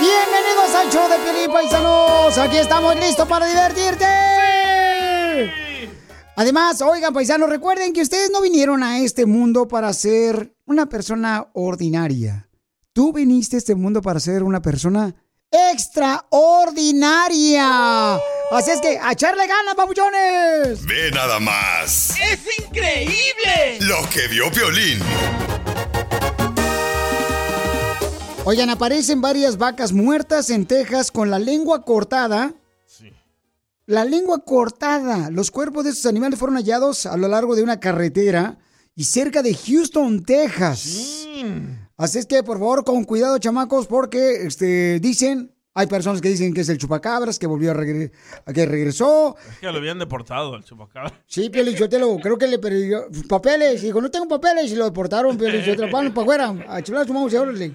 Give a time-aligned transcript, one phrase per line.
[0.00, 2.36] Bienvenidos al show de Piolín Paisanos.
[2.38, 4.04] Aquí estamos listos para divertirte.
[6.36, 11.46] Además, oigan, paisanos, recuerden que ustedes no vinieron a este mundo para ser una persona
[11.52, 12.48] ordinaria.
[12.92, 15.14] Tú viniste a este mundo para ser una persona
[15.50, 18.16] extraordinaria.
[18.50, 20.84] Así es que, a echarle ganas, papuchones.
[20.86, 22.10] Ve nada más.
[22.20, 23.78] ¡Es increíble!
[23.80, 24.98] Lo que vio Violín.
[28.46, 32.52] Oigan, aparecen varias vacas muertas en Texas con la lengua cortada.
[33.86, 35.30] La lengua cortada.
[35.30, 38.58] Los cuerpos de estos animales fueron hallados a lo largo de una carretera
[38.94, 41.26] y cerca de Houston, Texas.
[41.96, 46.52] Así es que, por favor, con cuidado, chamacos, porque este, dicen, hay personas que dicen
[46.54, 48.10] que es el chupacabras, que volvió a, regre-
[48.46, 49.36] a que regresó.
[49.52, 51.12] Es que lo habían deportado al chupacabra.
[51.26, 53.82] Sí, Pio Lichotelo, creo que le perdió papeles.
[53.82, 55.90] Dijo, no tengo papeles y lo deportaron, Pio Lichotelo.
[55.90, 57.74] Van para afuera, a chular su mouse y órale.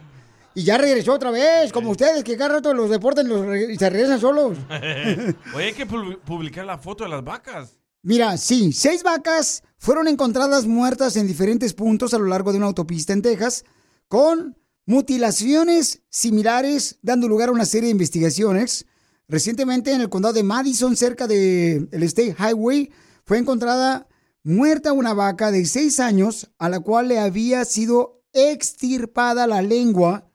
[0.56, 3.78] Y ya regresó otra vez, como ustedes, que cada rato los deportan los re- y
[3.78, 4.58] se regresan solos.
[5.56, 7.76] Oye, hay que pu- publicar la foto de las vacas.
[8.02, 12.68] Mira, sí, seis vacas fueron encontradas muertas en diferentes puntos a lo largo de una
[12.68, 13.66] autopista en Texas,
[14.08, 18.86] con mutilaciones similares, dando lugar a una serie de investigaciones.
[19.28, 22.90] Recientemente en el condado de Madison, cerca del State Highway,
[23.26, 24.08] fue encontrada
[24.44, 30.29] muerta una vaca de seis años a la cual le había sido extirpada la lengua.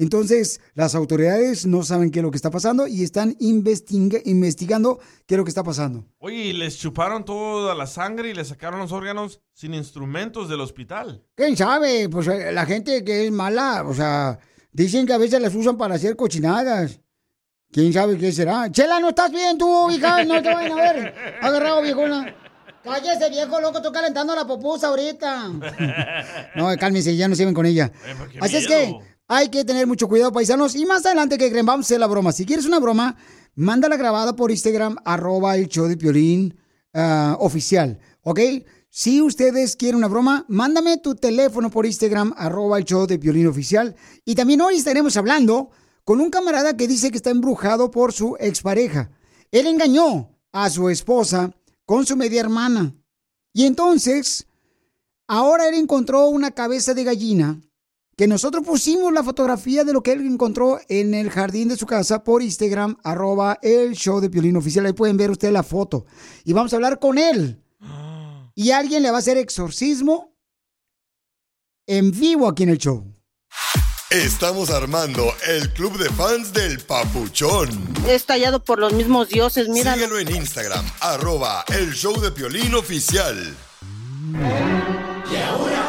[0.00, 4.98] Entonces, las autoridades no saben qué es lo que está pasando y están investiga- investigando
[5.26, 6.06] qué es lo que está pasando.
[6.18, 10.62] Oye, y les chuparon toda la sangre y les sacaron los órganos sin instrumentos del
[10.62, 11.22] hospital.
[11.34, 12.08] ¿Quién sabe?
[12.08, 14.38] Pues eh, la gente que es mala, o sea,
[14.72, 16.98] dicen que a veces las usan para hacer cochinadas.
[17.70, 18.70] ¿Quién sabe qué será?
[18.72, 20.24] Chela, ¿no estás bien tú, hija?
[20.24, 21.14] No te vayan a ver.
[21.42, 22.34] Agarrado, viejona.
[22.82, 25.50] Cállese, viejo loco, estoy calentando la popusa ahorita.
[26.56, 27.92] No, cálmense, ya no se ven con ella.
[28.40, 28.96] Así es que
[29.32, 30.74] hay que tener mucho cuidado, paisanos.
[30.74, 32.32] Y más adelante que creen, vamos a hacer la broma.
[32.32, 33.16] Si quieres una broma,
[33.54, 36.58] mándala grabada por Instagram, arroba el show de Piolín
[36.94, 38.40] ah, oficial, ¿ok?
[38.88, 43.46] Si ustedes quieren una broma, mándame tu teléfono por Instagram, arroba el show de Piolín
[43.46, 43.94] oficial.
[44.24, 45.70] Y también hoy estaremos hablando
[46.02, 49.12] con un camarada que dice que está embrujado por su expareja.
[49.52, 51.54] Él engañó a su esposa
[51.86, 52.96] con su media hermana.
[53.52, 54.48] Y entonces,
[55.28, 57.60] ahora él encontró una cabeza de gallina
[58.20, 61.86] que nosotros pusimos la fotografía de lo que él encontró en el jardín de su
[61.86, 64.84] casa por Instagram, arroba el show de Piolín Oficial.
[64.84, 66.04] Ahí pueden ver ustedes la foto.
[66.44, 67.64] Y vamos a hablar con él.
[68.54, 70.36] Y alguien le va a hacer exorcismo
[71.86, 73.10] en vivo aquí en el show.
[74.10, 77.70] Estamos armando el club de fans del Papuchón.
[78.06, 79.94] Es tallado por los mismos dioses, mira.
[79.94, 83.56] Síguelo en Instagram, arroba el show de Piolín oficial.
[85.32, 85.79] Y ahora,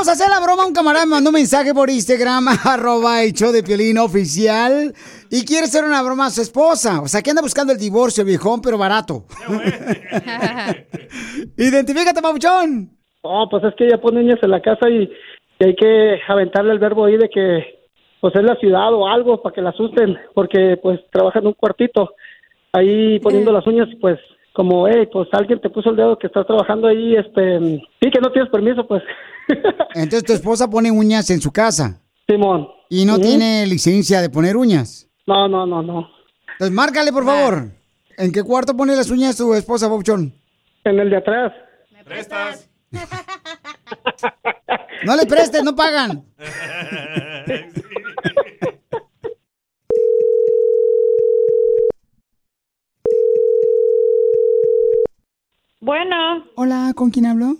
[0.00, 0.66] Vamos a hacer la broma.
[0.66, 4.94] Un camarada me mandó un mensaje por Instagram, arroba el show de Piolín oficial.
[5.30, 7.02] Y quiere hacer una broma a su esposa.
[7.02, 9.24] O sea, que anda buscando el divorcio, viejón, pero barato.
[11.58, 12.96] Identifícate, papuchón.
[13.22, 15.12] No, pues es que ella pone niñas en la casa y,
[15.58, 17.82] y hay que aventarle el verbo ahí de que
[18.22, 21.52] pues es la ciudad o algo para que la asusten, porque pues trabaja en un
[21.52, 22.14] cuartito
[22.72, 24.18] ahí poniendo las uñas, pues
[24.54, 27.58] como, hey, pues alguien te puso el dedo que estás trabajando ahí, este,
[28.00, 29.02] sí que no tienes permiso, pues.
[29.94, 32.00] Entonces tu esposa pone uñas en su casa.
[32.26, 32.68] Simón.
[32.88, 33.22] ¿Y no ¿Mm?
[33.22, 35.08] tiene licencia de poner uñas?
[35.26, 36.08] No, no, no, no.
[36.52, 37.70] Entonces márcale, por favor.
[38.18, 40.34] ¿En qué cuarto pone las uñas tu esposa, Bobchón?
[40.84, 41.52] En el de atrás.
[41.92, 42.68] ¿Me prestas?
[45.04, 46.24] no le prestes, no pagan.
[55.80, 56.44] Bueno.
[56.56, 57.56] Hola, ¿con quién hablo?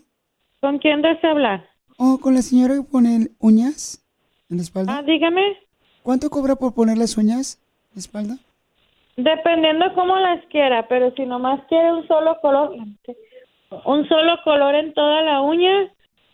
[0.60, 1.69] ¿Con quién desea hablar?
[2.02, 4.02] Oh, con la señora que pone uñas
[4.48, 4.96] en la espalda.
[4.96, 5.58] Ah, dígame.
[6.02, 7.60] ¿Cuánto cobra por poner las uñas
[7.90, 8.38] en la espalda?
[9.18, 12.74] Dependiendo cómo las quiera, pero si nomás quiere un solo color,
[13.84, 15.92] un solo color en toda la uña,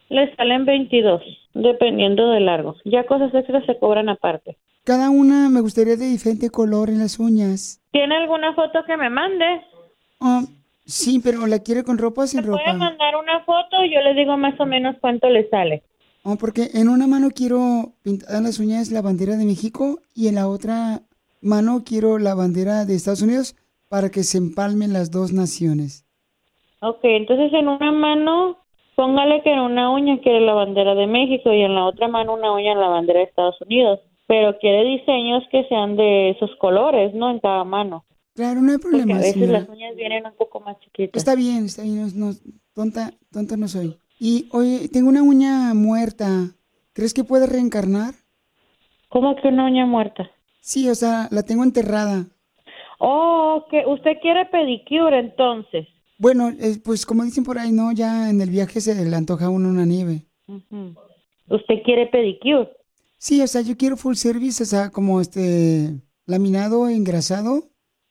[0.08, 1.20] le salen 22,
[1.54, 2.76] dependiendo del largo.
[2.84, 4.56] Ya cosas extras se cobran aparte.
[4.84, 7.82] Cada una me gustaría de diferente color en las uñas.
[7.90, 9.62] ¿Tiene alguna foto que me mande?
[10.20, 10.42] Oh,
[10.86, 12.72] sí, pero ¿la quiere con ropa o sin Puede ropa?
[12.74, 15.82] mandar una foto y yo le digo más o menos cuánto le sale.
[16.22, 20.34] Oh, porque en una mano quiero pintar las uñas la bandera de México y en
[20.36, 21.02] la otra
[21.40, 23.54] mano quiero la bandera de Estados Unidos
[23.88, 26.04] para que se empalmen las dos naciones.
[26.80, 28.58] Ok, entonces en una mano,
[28.96, 32.34] póngale que en una uña quiere la bandera de México y en la otra mano
[32.34, 34.00] una uña la bandera de Estados Unidos.
[34.26, 37.30] Pero quiere diseños que sean de esos colores, ¿no?
[37.30, 38.04] En cada mano.
[38.36, 39.60] Claro, no hay Porque problema, a veces señora.
[39.60, 41.18] las uñas vienen un poco más chiquitas.
[41.20, 42.36] Está bien, está bien, no, no-
[42.74, 43.98] tonta, tonta no soy.
[44.20, 46.54] Y, oye, tengo una uña muerta.
[46.92, 48.14] ¿Crees que puede reencarnar?
[49.08, 50.30] ¿Cómo que una uña muerta?
[50.60, 52.26] Sí, o sea, la tengo enterrada.
[52.98, 55.86] Oh, que usted quiere pedicure entonces.
[56.18, 59.46] Bueno, eh, pues como dicen por ahí, no, ya en el viaje se le antoja
[59.46, 60.26] a uno una nieve.
[61.48, 62.70] ¿Usted quiere pedicure?
[63.18, 65.94] Sí, o sea, yo quiero full service, o sea, como este
[66.26, 67.70] laminado, engrasado.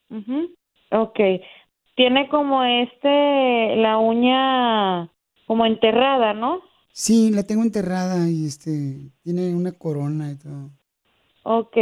[0.09, 0.49] Ujú.
[0.91, 1.19] Ok.
[1.95, 5.09] Tiene como este, la uña
[5.47, 6.61] como enterrada, ¿no?
[6.91, 10.69] Sí, la tengo enterrada y este tiene una corona y todo.
[11.43, 11.77] Ok.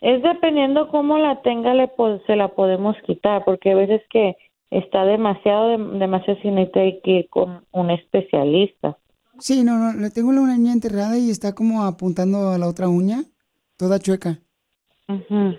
[0.00, 1.90] Es dependiendo cómo la tenga, le
[2.26, 4.36] se la podemos quitar, porque a veces que
[4.70, 8.96] está demasiado, dem- demasiado sin hay que ir con un especialista.
[9.40, 12.88] Sí, no, no, le tengo la uña enterrada y está como apuntando a la otra
[12.88, 13.24] uña,
[13.76, 14.38] toda chueca.
[15.08, 15.56] Ujú.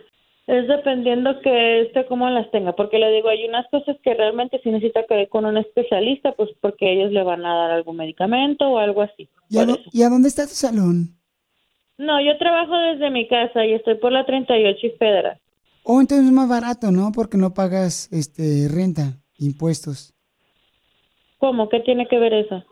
[0.50, 4.60] Es dependiendo que este cómo las tenga, porque le digo, hay unas cosas que realmente
[4.64, 7.98] sí necesita que ir con un especialista, pues porque ellos le van a dar algún
[7.98, 9.30] medicamento o algo así.
[9.48, 11.16] ¿Y a, dó- y a dónde está tu salón?
[12.00, 15.38] No, yo trabajo desde mi casa y estoy por la 38 y Federal.
[15.84, 17.12] Oh, entonces es más barato, ¿no?
[17.12, 20.16] Porque no pagas este renta, impuestos.
[21.38, 21.70] ¿Cómo?
[21.70, 22.64] ¿Qué tiene que ver eso?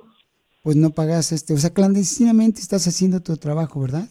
[0.63, 4.07] Pues no pagas este, o sea, clandestinamente estás haciendo tu trabajo, ¿verdad?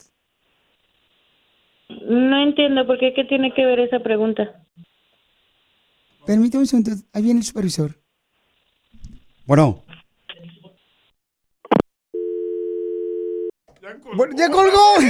[2.03, 4.63] No entiendo por qué, qué tiene que ver esa pregunta.
[6.27, 7.93] Permítame un segundo, ahí viene el supervisor.
[9.47, 9.83] Bueno.
[14.17, 14.97] Bueno, ¡Ya colgó!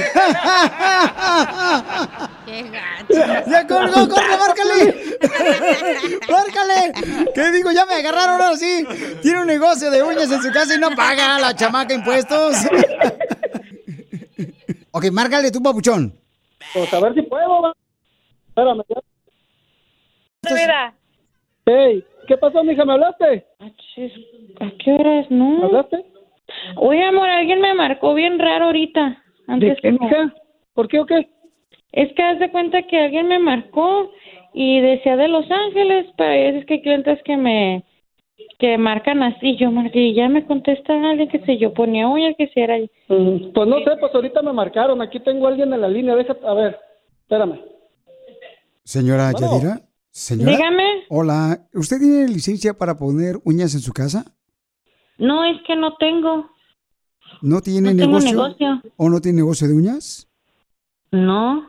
[2.45, 3.51] ¡Qué gacho!
[3.51, 4.07] ¡Ya colgó!
[4.09, 4.85] ¡Corre, márcale!
[6.31, 6.93] ¡Márcale!
[7.35, 7.73] ¿Qué digo?
[7.73, 8.87] Ya me agarraron ahora sí.
[9.23, 12.57] Tiene un negocio de uñas en su casa y no paga la chamaca impuestos.
[14.91, 16.15] ok, márcale tú, papuchón.
[16.73, 17.63] Pues a ver si puedo.
[17.63, 17.73] va.
[18.49, 18.83] Espérame.
[20.55, 20.95] Mira.
[21.67, 22.85] Hey, ¿qué pasó, mija?
[22.85, 23.45] ¿Me hablaste?
[23.59, 25.59] ¿A qué horas no?
[25.59, 26.05] ¿Me hablaste?
[26.77, 29.23] Oye, amor, alguien me marcó bien raro ahorita.
[29.49, 30.35] Antes qué, como- mija?
[30.75, 31.29] ¿Por qué o qué?
[31.93, 34.13] Es que haz de cuenta que alguien me marcó
[34.53, 37.85] y decía de Los Ángeles, pero es que hay clientes que me
[38.59, 42.35] que marcan así, yo marqué y ya me contesta alguien que si yo ponía uñas
[42.37, 42.77] que si era
[43.09, 45.01] Mm, Pues no sé, pues ahorita me marcaron.
[45.03, 46.15] Aquí tengo a alguien en la línea.
[46.17, 46.79] Déjate, a ver,
[47.23, 47.61] espérame.
[48.85, 49.53] Señora Bueno.
[49.59, 49.81] Yadira.
[50.11, 50.53] Señora.
[50.53, 50.85] Dígame.
[51.09, 54.25] Hola, ¿usted tiene licencia para poner uñas en su casa?
[55.19, 56.51] No, es que no tengo.
[57.43, 58.33] ¿No tiene No tengo negocio?
[58.75, 58.93] negocio.
[58.97, 60.29] ¿O no tiene negocio de uñas?
[61.13, 61.69] No.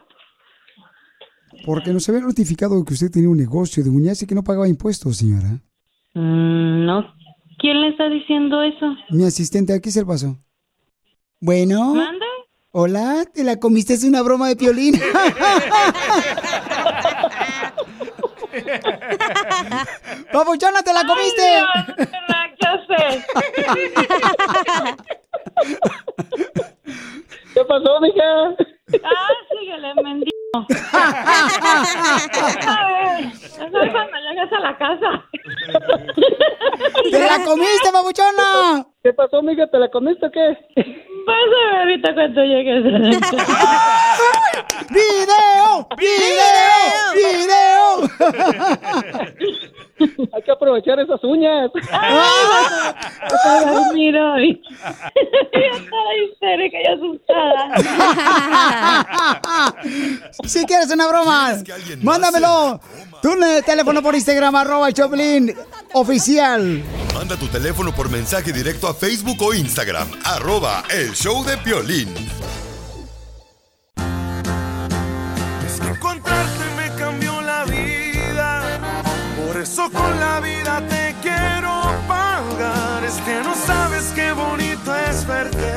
[1.65, 4.68] Porque nos había notificado que usted tenía un negocio de uñas y que no pagaba
[4.68, 5.62] impuestos, señora.
[6.18, 7.14] Mm, no.
[7.60, 8.96] ¿Quién le está diciendo eso?
[9.10, 10.36] Mi asistente aquí se el pasó.
[11.40, 11.94] Bueno.
[11.94, 12.26] ¿Mande?
[12.72, 13.94] Hola, ¿te la comiste?
[13.94, 14.96] Es una broma de piolín.
[20.34, 21.44] Papuchona, ¿te la comiste?
[21.48, 23.24] Ay, ya sé.
[27.54, 28.56] ¿Qué pasó, mija?
[29.04, 30.37] Ah, síguele, mendigo.
[30.54, 30.70] Es
[33.92, 35.25] cuando llegas a la casa.
[37.12, 38.86] ¡Te la comiste, papuchona!
[39.04, 39.68] ¿Qué pasó, mija?
[39.68, 40.58] ¿Te la comiste o qué?
[41.25, 42.84] Pásame ahorita cuando llegues.
[44.89, 45.88] ¡Video!
[45.98, 47.13] ¡Video!
[47.13, 48.08] ¡Video!
[50.34, 51.72] Hay que aprovechar esas uñas.
[51.74, 51.82] Yo
[56.32, 57.63] histérica y asustada.
[60.46, 61.56] Si quieres una broma,
[62.01, 62.80] mándamelo.
[63.22, 65.54] Tu ne- teléfono por Instagram, arroba el Choplin
[65.94, 66.84] oficial.
[67.13, 72.13] Manda tu teléfono por mensaje directo a Facebook o Instagram, arroba el show de Piolín.
[80.38, 83.03] La vida te quiero pagar.
[83.03, 85.74] Es que no sabes qué bonito es verte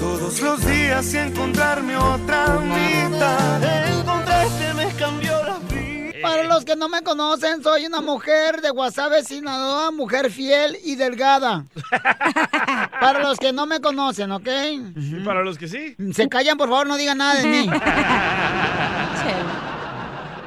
[0.00, 3.98] todos los días y encontrarme otra mitad.
[3.98, 5.82] Encontrarte me cambió la vida.
[6.22, 10.96] Para los que no me conocen, soy una mujer de Guasave, Sinaloa, mujer fiel y
[10.96, 11.64] delgada.
[13.00, 14.48] Para los que no me conocen, ¿ok?
[14.94, 15.96] Y para los que sí.
[16.14, 17.68] Se callan, por favor, no digan nada de mí.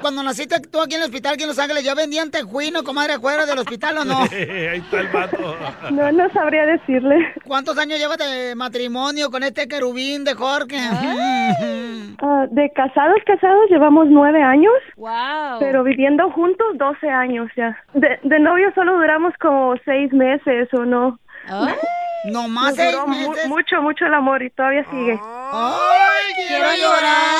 [0.05, 3.13] Cuando naciste tú aquí en el hospital, aquí en Los Ángeles, ¿ya vendían tejuino, comadre,
[3.13, 4.19] afuera del hospital o no?
[4.31, 5.57] Ahí está el vato.
[5.89, 7.33] No, no sabría decirle.
[7.47, 10.77] ¿Cuántos años llevas de matrimonio con este querubín de Jorge?
[12.21, 14.71] Ah, de casados, casados, llevamos nueve años.
[14.95, 15.59] Wow.
[15.59, 17.77] Pero viviendo juntos, 12 años ya.
[17.93, 21.19] De, de novio solo duramos como seis meses o no.
[22.31, 23.47] No más seis mu- meses.
[23.49, 25.19] mucho, mucho el amor y todavía sigue.
[25.21, 27.35] ¡Ay, quiero llorar!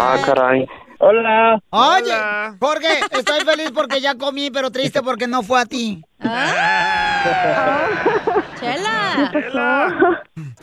[0.00, 0.68] Ah, caray.
[1.00, 1.60] Hola.
[1.70, 2.12] Oye,
[2.58, 6.02] Jorge, estoy feliz porque ya comí, pero triste porque no fue a ti.
[8.58, 9.30] Chela.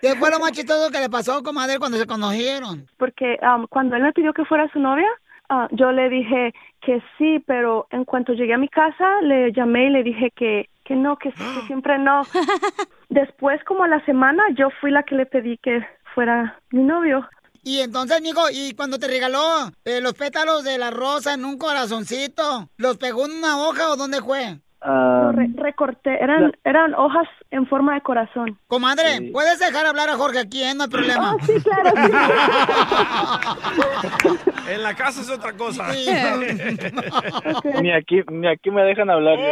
[0.01, 2.85] ¿Qué fue lo más chistoso que le pasó, comadre, cuando se conocieron?
[2.97, 5.07] Porque um, cuando él me pidió que fuera su novia,
[5.49, 9.85] ah, yo le dije que sí, pero en cuanto llegué a mi casa, le llamé
[9.85, 12.23] y le dije que, que no, que, que siempre no.
[13.09, 17.25] Después, como a la semana, yo fui la que le pedí que fuera mi novio.
[17.67, 21.57] Y entonces, amigo, ¿y cuando te regaló eh, los pétalos de la rosa en un
[21.57, 24.59] corazoncito, los pegó en una hoja o dónde fue?
[24.87, 28.59] Re- recorté, eran, eran hojas en forma de corazón.
[28.67, 30.75] Comadre, ¿puedes dejar hablar a Jorge aquí, eh?
[30.75, 31.31] No hay problema.
[31.31, 31.89] Ah, sí, claro,
[34.69, 35.87] En la casa es otra cosa.
[37.81, 39.39] Ni aquí, ni aquí me dejan hablar.
[39.39, 39.45] yo.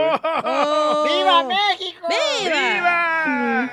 [1.04, 2.08] ¡Viva México!
[2.44, 3.72] ¡Viva!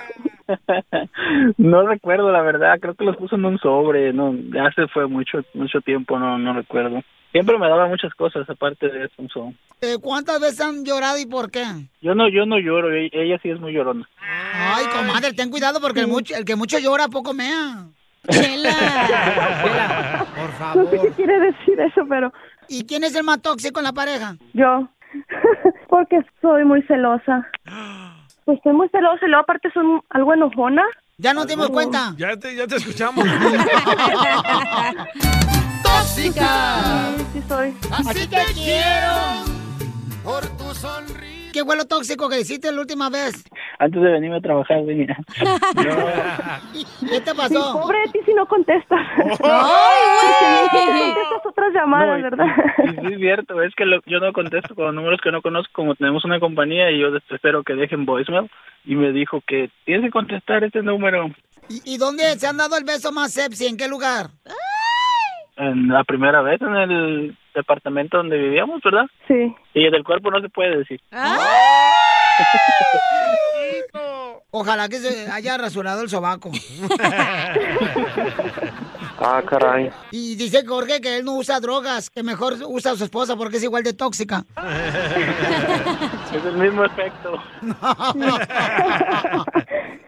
[1.58, 2.78] No recuerdo, la verdad.
[2.80, 4.12] Creo que los puso en un sobre.
[4.12, 6.18] No, ya se fue mucho, mucho tiempo.
[6.18, 7.02] No, no recuerdo.
[7.32, 9.22] Siempre me daba muchas cosas aparte de eso.
[9.32, 9.52] so.
[9.80, 11.64] Eh, ¿Cuántas veces han llorado y por qué?
[12.02, 12.92] Yo no, yo no lloro.
[12.92, 14.08] e- Ella sí es muy llorona.
[14.52, 17.84] Ay, comadre, ten cuidado porque el, mucho, el que mucho llora poco mea.
[18.26, 18.34] por
[20.58, 20.84] favor.
[20.84, 22.32] No sé qué quiere decir eso, pero
[22.68, 24.36] ¿Y quién es el más tóxico en la pareja?
[24.52, 24.88] yo,
[25.88, 27.48] porque soy muy celosa.
[28.50, 30.82] Pues estoy muy celosa y luego aparte soy algo enojona.
[31.18, 32.14] Ya nos dimos cuenta.
[32.16, 33.24] Ya te, ya te escuchamos.
[35.84, 37.12] ¡Tóxica!
[37.16, 37.72] Sí, sí soy.
[37.92, 39.12] Así te quiero.
[40.24, 41.52] Por tu sonrisa.
[41.52, 43.44] ¿Qué fue lo tóxico que hiciste la última vez?
[43.82, 45.16] Antes de venirme a trabajar, venía.
[47.00, 47.80] ¿Qué te Sí, pasó?
[47.80, 49.00] pobre de ti si no contestas.
[49.16, 50.86] ¡Ay, güey!
[50.86, 52.46] no contestas otras llamadas, No, ¿verdad?
[52.76, 53.62] Sí, sí, es cierto.
[53.62, 55.70] Es que lo- yo no contesto con números que no conozco.
[55.72, 58.50] Como tenemos una compañía y yo espero que dejen voicemail.
[58.84, 61.30] Y me dijo que tienes que contestar este número.
[61.70, 63.66] ¿Y, y dónde se han dado el beso más sepsi?
[63.66, 64.26] ¿En qué lugar?
[65.56, 69.06] En la primera vez en el departamento donde vivíamos, ¿verdad?
[69.26, 69.54] Sí.
[69.74, 71.00] Y del cuerpo no se puede decir.
[74.52, 76.50] Ojalá que se haya rasurado el sobaco.
[79.22, 79.90] Ah, caray.
[80.12, 83.58] Y dice Jorge que él no usa drogas, que mejor usa a su esposa porque
[83.58, 84.44] es igual de tóxica.
[86.30, 87.42] Es el mismo efecto.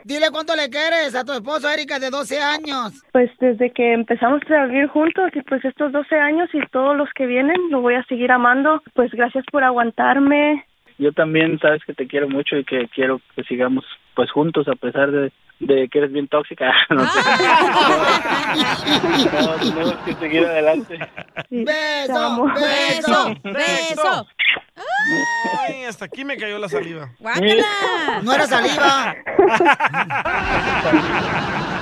[0.05, 2.93] Dile cuánto le quieres a tu esposo, Erika, de 12 años.
[3.11, 7.09] Pues desde que empezamos a vivir juntos y pues estos 12 años y todos los
[7.17, 8.81] que vienen lo voy a seguir amando.
[8.95, 10.65] Pues gracias por aguantarme.
[10.99, 13.85] Yo también sabes que te quiero mucho y que quiero que sigamos
[14.15, 16.73] pues juntos a pesar de, de que eres bien tóxica.
[16.91, 17.21] No, sé.
[19.43, 20.99] No, tenemos que seguir adelante.
[21.51, 24.27] Beso, beso, beso.
[25.67, 27.11] Ay, hasta aquí me cayó la saliva.
[28.23, 29.15] No era saliva.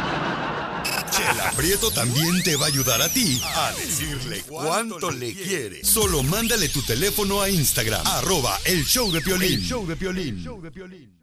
[1.21, 5.85] Chela Prieto también te va a ayudar a ti a decirle cuánto le quiere.
[5.85, 9.61] Solo mándale tu teléfono a Instagram, arroba el show de Piolín.
[9.61, 11.21] Show de Piolín.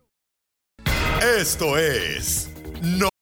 [1.40, 2.50] Esto es...
[2.82, 3.10] No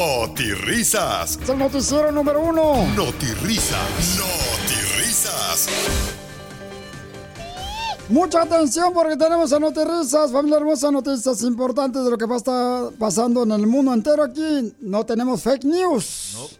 [0.00, 1.38] Notirrisas.
[1.40, 2.84] Es el noticiero número uno.
[2.96, 4.18] Notirrisas.
[4.18, 5.68] Notirrisas.
[8.08, 12.38] Mucha atención porque tenemos a Notirrisas, familia hermosa, noticias importantes de lo que va a
[12.38, 14.74] estar pasando en el mundo entero aquí.
[14.80, 16.58] No tenemos fake news.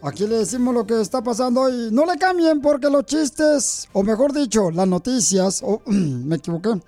[0.00, 1.90] Aquí le decimos lo que está pasando hoy.
[1.92, 6.80] No le cambien porque los chistes, o mejor dicho, las noticias, o me equivoqué.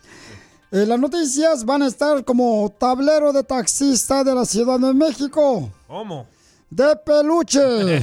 [0.73, 5.71] Eh, las noticias van a estar como tablero de taxista de la Ciudad de México.
[5.87, 6.27] ¿Cómo?
[6.69, 7.61] De peluche.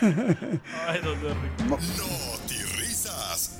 [0.00, 1.64] Ay, Enrique.
[1.68, 3.58] Notirrisas.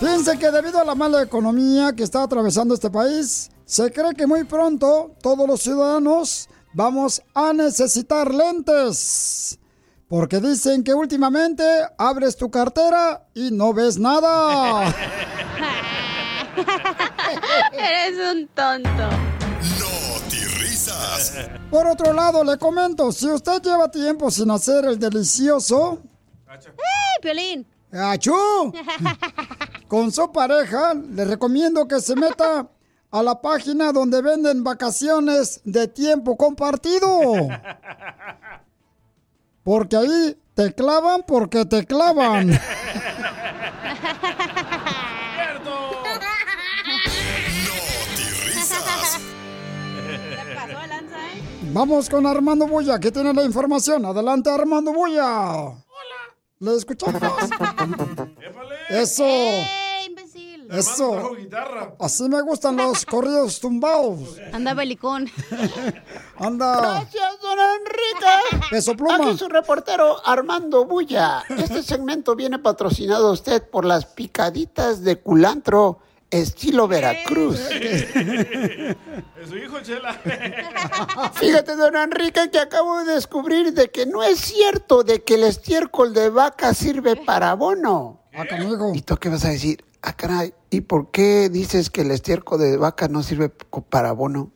[0.00, 4.26] Fíjense que debido a la mala economía que está atravesando este país, se cree que
[4.26, 9.57] muy pronto todos los ciudadanos vamos a necesitar lentes.
[10.08, 11.62] Porque dicen que últimamente
[11.98, 14.86] abres tu cartera y no ves nada.
[17.72, 19.08] Eres un tonto.
[19.78, 21.34] Notirrisas.
[21.70, 26.00] Por otro lado, le comento, si usted lleva tiempo sin hacer el delicioso,
[26.50, 27.66] ¡Eh, Piolín!
[27.92, 28.72] ¡achú!
[29.88, 32.66] con su pareja, le recomiendo que se meta
[33.10, 37.32] a la página donde venden vacaciones de tiempo compartido.
[39.68, 42.48] Porque ahí te clavan porque te clavan.
[50.54, 51.42] Pasó de lanza, eh?
[51.70, 54.06] Vamos con Armando Bulla, que tiene la información.
[54.06, 55.52] Adelante, Armando Bulla.
[55.52, 55.84] Hola.
[56.60, 57.20] ¿Le escuchamos?
[58.88, 59.26] Eso.
[59.26, 59.87] ¡Eh!
[60.70, 61.12] Eso.
[61.12, 61.94] trajo guitarra.
[61.98, 64.36] Así me gustan los corridos tumbados.
[64.52, 65.30] Anda belicón.
[66.36, 66.76] Anda.
[66.80, 68.66] Gracias, don Enrique.
[68.70, 69.16] Peso pluma.
[69.28, 71.42] Aquí su reportero Armando Bulla.
[71.48, 77.58] Este segmento viene patrocinado a usted por las picaditas de culantro estilo Veracruz.
[79.38, 80.12] Es su hijo, Chela.
[81.34, 85.44] Fíjate, don Enrique, que acabo de descubrir de que no es cierto de que el
[85.44, 88.20] estiércol de vaca sirve para abono.
[88.34, 88.92] Ah, canijo.
[88.94, 89.84] ¿Y tú qué vas a decir?
[90.02, 94.52] Ah, caray, ¿y por qué dices que el estiércol de vaca no sirve para abono?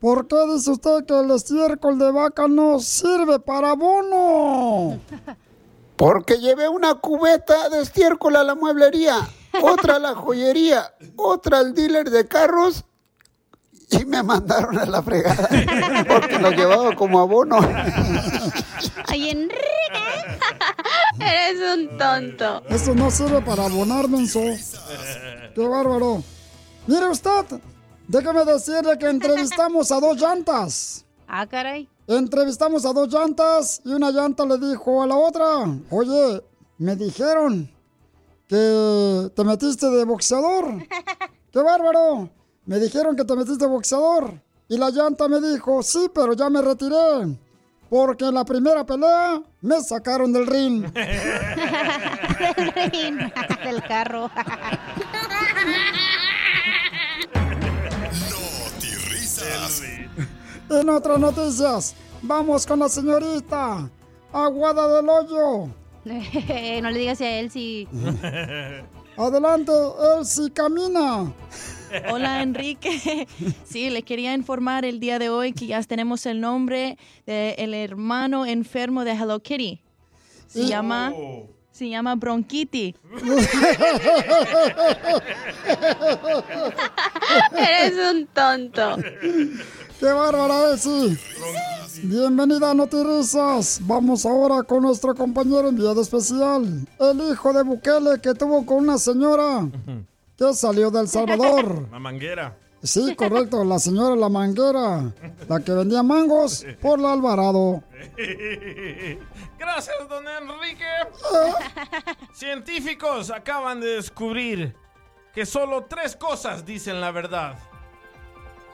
[0.00, 5.00] ¿Por qué dice usted que el estiércol de vaca no sirve para abono?
[5.96, 9.28] Porque llevé una cubeta de estiércol a la mueblería,
[9.62, 12.84] otra a la joyería, otra al dealer de carros
[13.92, 15.48] y me mandaron a la fregada
[16.08, 17.58] porque lo llevaba como abono.
[19.08, 19.58] ¡Ay, Enrique!
[21.20, 22.62] Eres un tonto.
[22.68, 24.40] Eso no sirve para abonar, menso.
[25.54, 26.22] ¡Qué bárbaro!
[26.86, 27.60] Mire usted,
[28.08, 31.04] déjame decirle que entrevistamos a dos llantas.
[31.28, 31.88] Ah, caray.
[32.06, 35.46] Entrevistamos a dos llantas y una llanta le dijo a la otra,
[35.90, 36.42] oye,
[36.78, 37.70] me dijeron
[38.48, 40.86] que te metiste de boxeador.
[41.52, 42.28] ¡Qué bárbaro!
[42.64, 44.40] Me dijeron que te metiste boxeador.
[44.68, 47.36] Y la llanta me dijo, sí, pero ya me retiré.
[47.90, 50.84] Porque en la primera pelea me sacaron del ring.
[53.64, 54.30] Del carro.
[58.30, 59.82] Notirrisas.
[60.70, 63.90] En otras noticias, vamos con la señorita
[64.32, 65.68] Aguada del Hoyo.
[66.04, 67.86] no le digas a él si...
[69.16, 69.72] Adelante,
[70.16, 71.30] Elsie, camina.
[72.10, 73.26] Hola Enrique.
[73.64, 78.44] Sí, le quería informar el día de hoy que ya tenemos el nombre del hermano
[78.46, 79.80] enfermo de Hello Kitty.
[80.46, 81.12] Se llama
[81.72, 82.94] se llama Bronquiti.
[87.56, 88.96] Eres un tonto.
[89.98, 91.18] ¡Qué bárbara, Elsie!
[92.02, 93.80] Bienvenida a Notirizas.
[93.84, 98.98] Vamos ahora con nuestro compañero enviado especial, el hijo de Bukele que tuvo con una
[98.98, 99.66] señora
[100.36, 101.88] que salió de El Salvador.
[101.90, 102.56] La manguera.
[102.82, 105.12] Sí, correcto, la señora La Manguera,
[105.48, 107.84] la que vendía mangos por la Alvarado.
[109.58, 110.84] Gracias, don Enrique.
[112.32, 114.74] Científicos acaban de descubrir
[115.32, 117.56] que solo tres cosas dicen la verdad.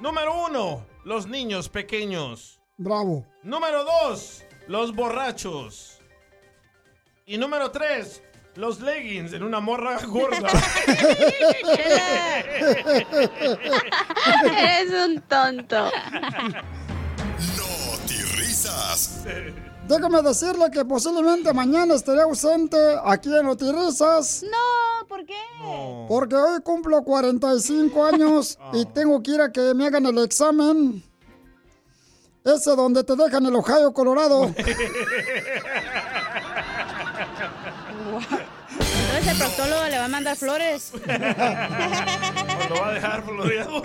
[0.01, 2.63] Número uno, los niños pequeños.
[2.79, 3.27] Bravo.
[3.43, 6.01] Número dos, los borrachos.
[7.27, 8.23] Y número tres,
[8.59, 10.49] los leggings en una morra gorda.
[14.45, 15.91] Eres un tonto.
[17.57, 19.25] Notirrisas.
[19.87, 24.43] Déjame decirle que posiblemente mañana estaré ausente aquí en Notirizas.
[24.43, 25.39] No, ¿por qué?
[26.09, 31.05] Porque hoy cumplo 45 años y tengo que ir a que me hagan el examen.
[32.45, 34.53] Ese donde te dejan el Ohio, Colorado.
[39.59, 40.93] Proctólogo le va a mandar flores.
[42.69, 43.83] Lo va a dejar floreado.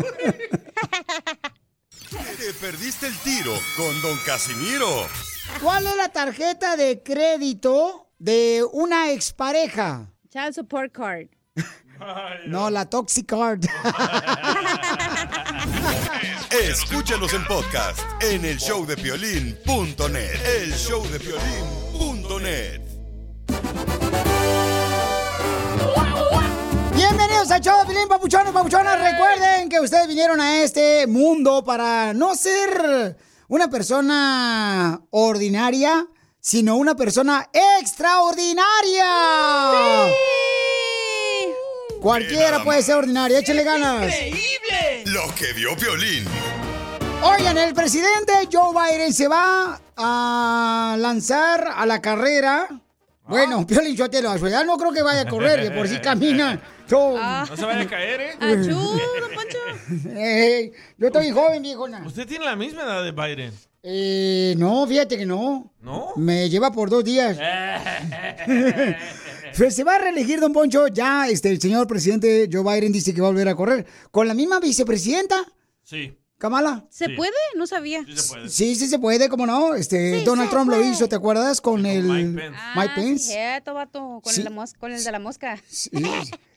[2.38, 5.08] Te perdiste el tiro con Don Casimiro.
[5.64, 10.12] ¿Cuál es la tarjeta de crédito de una expareja?
[10.30, 11.30] Child support card.
[12.48, 13.64] No, la Toxic Card.
[16.52, 20.46] Escúchanos en podcast en el showdepiolín.net.
[20.46, 22.83] El showdepiolín.net.
[27.54, 29.00] Al show Pilín, papuchones, papuchonas.
[29.00, 33.16] Recuerden que ustedes vinieron a este mundo para no ser
[33.48, 36.04] una persona ordinaria,
[36.40, 37.48] sino una persona
[37.80, 39.06] extraordinaria.
[42.02, 44.12] Cualquiera puede ser ordinaria, échale ganas.
[45.06, 46.26] Lo que vio Piolín.
[47.22, 52.68] Oigan, el presidente Joe Biden se va a lanzar a la carrera.
[53.28, 56.00] Bueno, Piolín Sotelo, a su edad no creo que vaya a correr, de por si
[56.00, 56.60] camina.
[56.90, 58.38] Yo, No se vaya a caer, ¿eh?
[60.16, 62.04] Ey, yo estoy joven, viejona.
[62.06, 63.54] Usted tiene la misma edad de Biden.
[63.84, 65.72] Eh, no, fíjate que no.
[65.82, 66.14] ¿No?
[66.16, 67.38] Me lleva por dos días.
[69.56, 70.88] Pues se va a reelegir, don Poncho.
[70.88, 73.86] Ya, este, el señor presidente Joe Biden dice que va a volver a correr.
[74.10, 75.46] Con la misma vicepresidenta,
[75.84, 76.18] Sí.
[76.44, 76.84] Kamala.
[76.90, 77.14] ¿Se Sí.
[77.16, 77.32] puede?
[77.56, 78.04] No sabía.
[78.50, 79.76] Sí, sí se puede, ¿cómo no?
[79.76, 80.90] Este, Sí, Donald se Trump lo puede.
[80.92, 81.62] hizo, ¿te acuerdas?
[81.62, 83.32] Con el Mike Pence.
[83.32, 84.20] Ah, cierto, vato.
[84.22, 84.42] Con, Sí.
[84.42, 85.58] el, de la mos- con el de la mosca.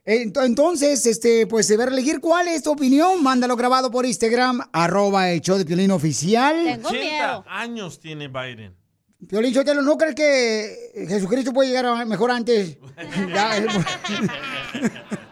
[0.05, 2.19] Ent- Entonces, este, pues se va a reelegir.
[2.19, 3.23] ¿Cuál es tu opinión?
[3.23, 6.81] Mándalo grabado por Instagram, arroba el show de Piolín Oficial.
[6.83, 8.75] 80 años tiene Biden.
[9.29, 12.77] Piolín Sotelo, ¿no crees que Jesucristo puede llegar mejor antes?
[13.33, 13.67] Ya, eh,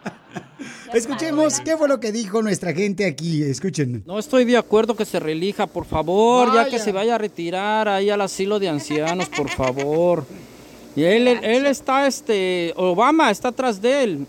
[0.94, 3.42] Escuchemos qué fue lo que dijo nuestra gente aquí.
[3.42, 4.04] Escuchen.
[4.07, 7.88] No estoy de acuerdo que se relija, por favor, ya que se vaya a retirar
[7.88, 10.24] ahí al asilo de ancianos, por favor.
[10.96, 14.26] Y él, él, él está, este, Obama está atrás de él.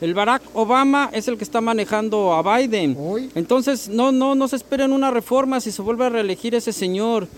[0.00, 2.96] El Barack Obama es el que está manejando a Biden.
[3.34, 7.28] Entonces, no, no, no se esperen una reforma si se vuelve a reelegir ese señor.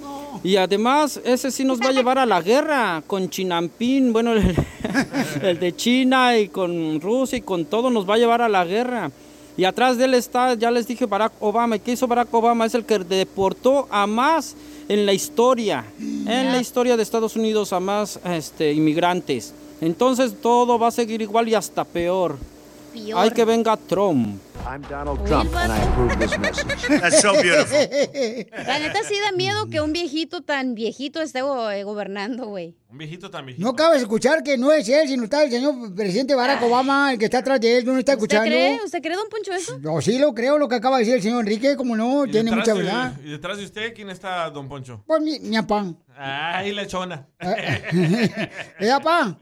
[0.45, 4.55] Y además, ese sí nos va a llevar a la guerra con Chinampín, bueno, el,
[5.43, 8.65] el de China y con Rusia y con todo nos va a llevar a la
[8.65, 9.11] guerra.
[9.57, 11.77] Y atrás de él está, ya les dije, Barack Obama.
[11.77, 12.65] ¿Y qué hizo Barack Obama?
[12.65, 14.57] Es el que deportó a más
[14.89, 19.53] en la historia, en la historia de Estados Unidos a más este, inmigrantes.
[19.81, 22.37] Entonces todo va a seguir igual y hasta peor.
[22.93, 23.19] Peor.
[23.21, 24.39] Hay que venga Trump.
[24.65, 26.89] I'm Donald Trump, and I approve this message.
[28.67, 32.77] La neta sí da miedo que un viejito tan viejito esté eh, gobernando, güey.
[32.89, 33.65] Un viejito tan viejito.
[33.67, 37.13] No acabas de escuchar que no es él, sino está el señor presidente Barack Obama,
[37.13, 37.85] el que está atrás de él.
[37.85, 38.51] ¿No lo está ¿Usted escuchando?
[38.51, 38.79] cree?
[38.85, 39.81] ¿Usted cree, don Poncho, eso?
[39.81, 42.53] Yo sí lo creo, lo que acaba de decir el señor Enrique, como no, tiene
[42.53, 43.15] mucha de- verdad.
[43.25, 45.03] ¿Y detrás de usted quién está, don Poncho?
[45.07, 45.87] Pues mi, mi apá.
[46.17, 47.27] Ay, la chona.
[48.79, 49.37] Eh, apá,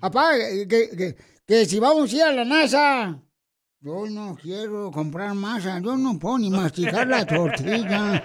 [0.00, 1.16] apá, eh, que, que,
[1.48, 3.22] que si vamos a ir a la NASA,
[3.80, 8.22] yo no quiero comprar masa, yo no puedo ni masticar la tortilla.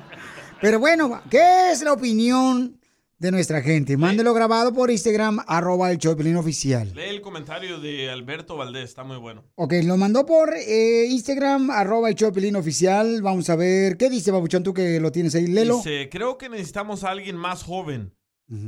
[0.62, 2.80] Pero bueno, ¿qué es la opinión
[3.18, 3.98] de nuestra gente?
[3.98, 6.90] Mándelo grabado por Instagram, arroba el Choplin oficial.
[6.94, 9.44] Lee el comentario de Alberto Valdés, está muy bueno.
[9.56, 13.20] Ok, lo mandó por eh, Instagram, arroba el Choplin oficial.
[13.20, 15.46] Vamos a ver, ¿qué dice Babuchón tú que lo tienes ahí?
[15.46, 15.76] Lelo.
[15.76, 18.14] Dice, creo que necesitamos a alguien más joven,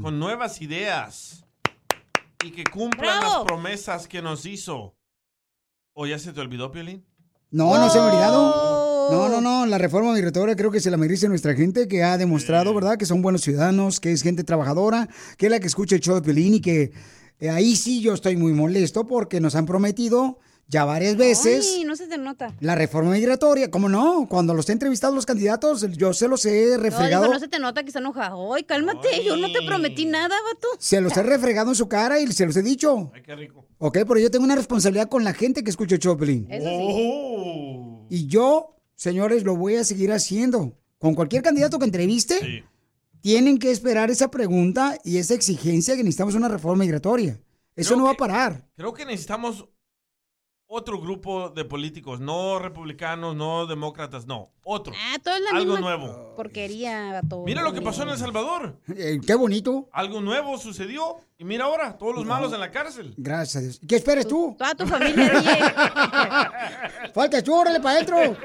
[0.02, 1.41] con nuevas ideas
[2.42, 3.34] y que cumplan ¡Bravo!
[3.38, 4.96] las promesas que nos hizo.
[5.94, 7.04] ¿O ya se te olvidó, Piolín?
[7.50, 9.10] No, no se me ha olvidado.
[9.10, 9.66] No, no, no.
[9.66, 12.96] La reforma migratoria creo que se la merece nuestra gente que ha demostrado, ¿verdad?
[12.96, 16.14] Que son buenos ciudadanos, que es gente trabajadora, que es la que escucha el show
[16.14, 16.92] de Pelín y que
[17.40, 20.38] eh, ahí sí yo estoy muy molesto porque nos han prometido
[20.72, 22.54] ya varias veces Ay, no se te nota.
[22.60, 23.70] la reforma migratoria.
[23.70, 24.26] ¿Cómo no?
[24.28, 27.24] Cuando los he entrevistado los candidatos, yo se los he No, refregado.
[27.24, 28.54] dijo, no se te nota que está enojado.
[28.54, 30.68] Ay, cálmate, yo no te prometí nada, vato.
[30.78, 33.10] Se los he refregado en su cara y se los he dicho.
[33.14, 33.66] Ay, qué rico.
[33.78, 35.96] Ok, pero yo tengo una responsabilidad con la gente que escucha.
[35.96, 38.06] Eso Oh.
[38.08, 40.78] Y yo, señores, lo voy a seguir haciendo.
[40.98, 42.64] Con cualquier candidato que entreviste,
[43.20, 47.40] tienen que esperar esa pregunta y esa exigencia que necesitamos una reforma migratoria.
[47.74, 48.68] Eso Creo no va a parar.
[48.76, 49.66] Creo que necesitamos
[50.74, 54.94] otro grupo de políticos, no republicanos, no demócratas, no, otro.
[54.96, 56.34] Ah, todo es la Algo misma nuevo.
[56.34, 57.42] porquería, vato.
[57.44, 58.78] Mira lo que pasó en El Salvador.
[58.96, 59.90] Eh, qué bonito.
[59.92, 63.12] Algo nuevo sucedió y mira ahora, todos los malos en la cárcel.
[63.18, 63.80] Gracias a Dios.
[63.86, 64.54] ¿Qué esperas tú?
[64.56, 65.30] Toda tu familia,
[67.14, 68.16] Falta tú, órale para adentro.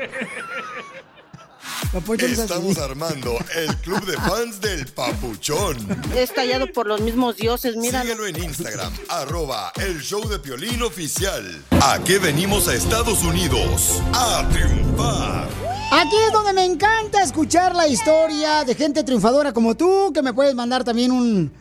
[2.19, 5.77] Estamos armando el club de fans del Papuchón.
[6.15, 8.01] Es tallado por los mismos dioses, mira.
[8.01, 11.63] Síguelo en Instagram, arroba el show de Piolín oficial.
[11.83, 15.47] Aquí venimos a Estados Unidos a triunfar.
[15.91, 20.33] Aquí es donde me encanta escuchar la historia de gente triunfadora como tú, que me
[20.33, 21.51] puedes mandar también un,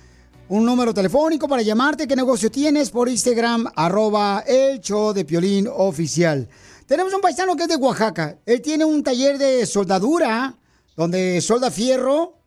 [0.49, 2.09] un número telefónico para llamarte.
[2.09, 2.91] ¿Qué negocio tienes?
[2.91, 6.49] Por Instagram, arroba el show de Piolín oficial.
[6.87, 8.39] Tenemos un paisano que es de Oaxaca.
[8.47, 10.55] Él tiene un taller de soldadura
[10.97, 12.39] donde solda fierro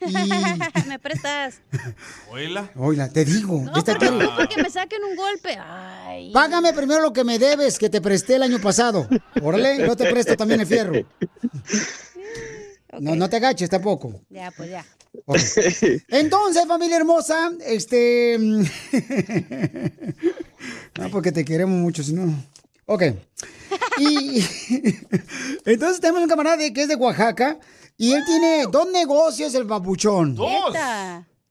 [0.00, 0.12] y...
[0.88, 1.60] ¿Me prestas?
[2.30, 2.70] Oíla.
[2.76, 3.60] Oiga, te digo.
[3.60, 5.58] No, pero tío- no porque me saquen un golpe.
[5.60, 6.32] Ay.
[6.32, 9.06] Págame primero lo que me debes, que te presté el año pasado.
[9.42, 10.94] Órale, no te presto también el fierro.
[13.00, 14.22] No, no te agaches tampoco.
[14.30, 14.84] Ya, pues ya.
[16.08, 18.36] Entonces, familia hermosa, este...
[20.98, 22.34] no, porque te queremos mucho, si no...
[22.86, 23.02] Ok.
[23.98, 24.40] Y
[25.64, 27.58] entonces tenemos un camarada que es de Oaxaca
[27.96, 30.34] y él tiene dos negocios, el papuchón.
[30.34, 30.74] Dos.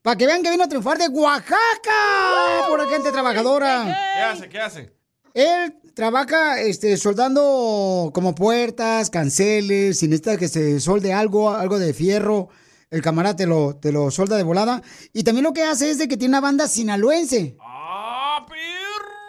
[0.01, 3.85] Para que vean que vino a triunfar de Oaxaca por la gente trabajadora.
[4.15, 4.49] ¿Qué hace?
[4.49, 4.93] ¿Qué hace?
[5.33, 11.93] Él trabaja este, soldando como puertas, canceles, si necesitas que se solde algo, algo de
[11.93, 12.49] fierro,
[12.91, 14.83] el camarada te lo, te lo solda de volada.
[15.13, 17.57] Y también lo que hace es de que tiene una banda sinaloense.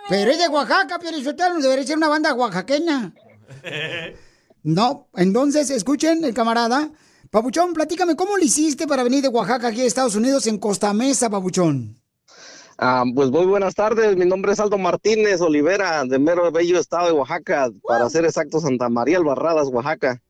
[0.05, 3.15] ¡Ah, Pero es de Oaxaca, Piorichotelo, debería ser una banda oaxaqueña.
[4.67, 6.91] No, entonces escuchen el camarada.
[7.31, 10.95] Papuchón, platícame, ¿cómo lo hiciste para venir de Oaxaca aquí a Estados Unidos en Costa
[10.95, 12.01] Mesa, Papuchón?
[12.79, 17.09] Ah, pues muy buenas tardes, mi nombre es Aldo Martínez Olivera, de mero bello estado
[17.09, 20.23] de Oaxaca, para ser exacto, Santa María Albarradas, Oaxaca.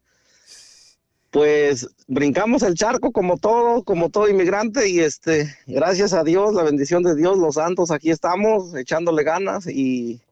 [1.35, 6.63] Pues brincamos el charco como todo, como todo inmigrante y este, gracias a Dios, la
[6.63, 10.23] bendición de Dios, los santos, aquí estamos echándole ganas y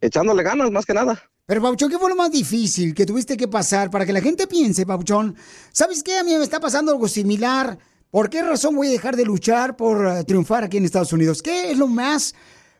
[0.00, 1.22] echándole ganas más que nada.
[1.44, 4.46] Pero, Papuchón, ¿qué fue lo más difícil que tuviste que pasar para que la gente
[4.46, 5.36] piense, Papuchón?
[5.72, 6.16] ¿Sabes qué?
[6.16, 7.78] A mí me está pasando algo similar.
[8.10, 11.42] ¿Por qué razón voy a dejar de luchar por eh, triunfar aquí en Estados Unidos?
[11.42, 12.34] ¿Qué es lo más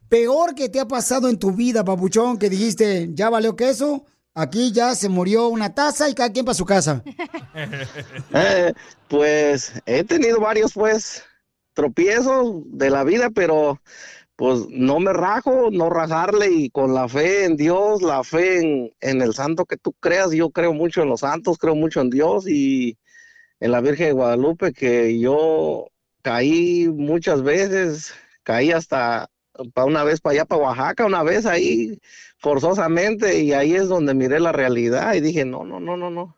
[0.09, 2.39] peor que te ha pasado en tu vida, Papuchón?
[2.39, 6.55] Que dijiste, ya valió queso, aquí ya se murió una taza y cada quien para
[6.55, 7.03] su casa.
[8.35, 8.75] Eh,
[9.09, 11.25] pues he tenido varios pues
[11.72, 13.81] tropiezos de la vida, pero
[14.37, 18.92] pues no me rajo, no rajarle y con la fe en Dios, la fe en,
[19.01, 22.11] en el santo que tú creas, yo creo mucho en los santos, creo mucho en
[22.11, 22.99] Dios y
[23.61, 25.88] en la Virgen de Guadalupe que yo
[26.20, 29.31] caí muchas veces, caí hasta
[29.72, 31.99] para una vez para allá, para Oaxaca, una vez ahí
[32.47, 36.37] forzosamente y ahí es donde miré la realidad y dije, no, no, no, no, no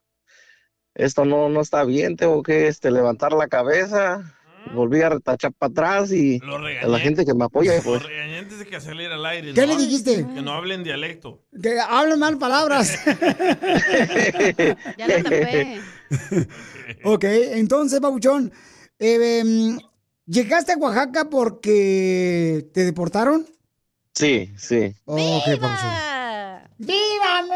[0.95, 4.35] esto no, no está bien, tengo que este, levantar la cabeza,
[4.75, 8.03] volví a retachar para atrás y Lo a la gente que me apoya, pues.
[8.03, 9.53] Lo regañé antes de que saliera al aire.
[9.53, 9.67] ¿Qué ¿no?
[9.67, 10.27] le dijiste?
[10.35, 11.45] Que no hablen dialecto.
[11.63, 12.99] Que hablan mal palabras.
[14.97, 15.79] Ya la tapé.
[17.05, 18.51] ok, entonces, Papuchón,
[18.99, 19.79] eh, em,
[20.25, 23.47] ¿llegaste a Oaxaca porque te deportaron?
[24.15, 24.95] Sí, sí.
[25.05, 25.91] Ok, Papuchón.
[26.79, 27.43] ¡Viva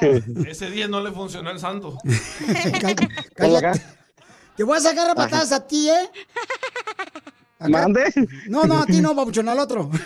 [0.00, 0.44] México!
[0.48, 1.98] Ese día no le funcionó el santo.
[3.34, 3.80] Cállate.
[4.56, 6.10] Te voy a sacar a patadas a ti, ¿eh?
[7.58, 8.12] Acá- ¿Mande?
[8.48, 9.90] No, no, a ti no, papuchón, al otro.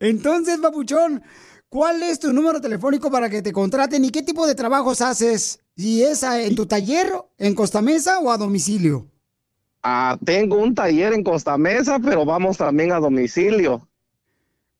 [0.00, 1.22] Entonces, papuchón,
[1.68, 5.60] ¿cuál es tu número telefónico para que te contraten y qué tipo de trabajos haces?
[5.74, 9.06] ¿Y es en tu taller, en Costa Mesa o a domicilio?
[9.82, 13.88] Ah, tengo un taller en Costa Mesa, pero vamos también a domicilio.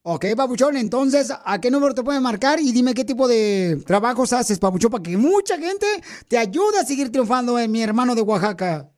[0.05, 2.59] Ok, papuchón, entonces, ¿a qué número te pueden marcar?
[2.59, 5.87] Y dime qué tipo de trabajos haces, papuchón, para que mucha gente
[6.27, 8.89] te ayude a seguir triunfando en mi hermano de Oaxaca.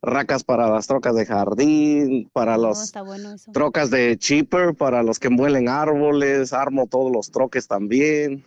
[0.00, 3.52] racas para las trocas de jardín, para las está bueno eso.
[3.52, 8.42] trocas de chipper, para los que muelen árboles, armo todos los troques también,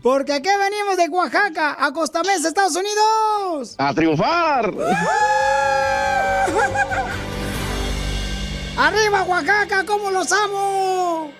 [0.01, 3.75] Porque aquí venimos de Oaxaca a Costa Mesa, Estados Unidos.
[3.77, 4.65] ¡A triunfar!
[8.77, 9.85] ¡Arriba, Oaxaca!
[9.85, 11.31] ¿Cómo los amo?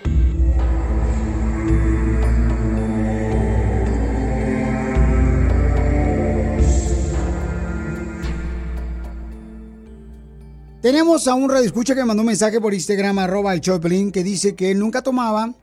[10.83, 14.21] Tenemos a un radioescucha que me mandó un mensaje por Instagram, arroba el Choplin, que
[14.21, 15.53] dice que él nunca tomaba,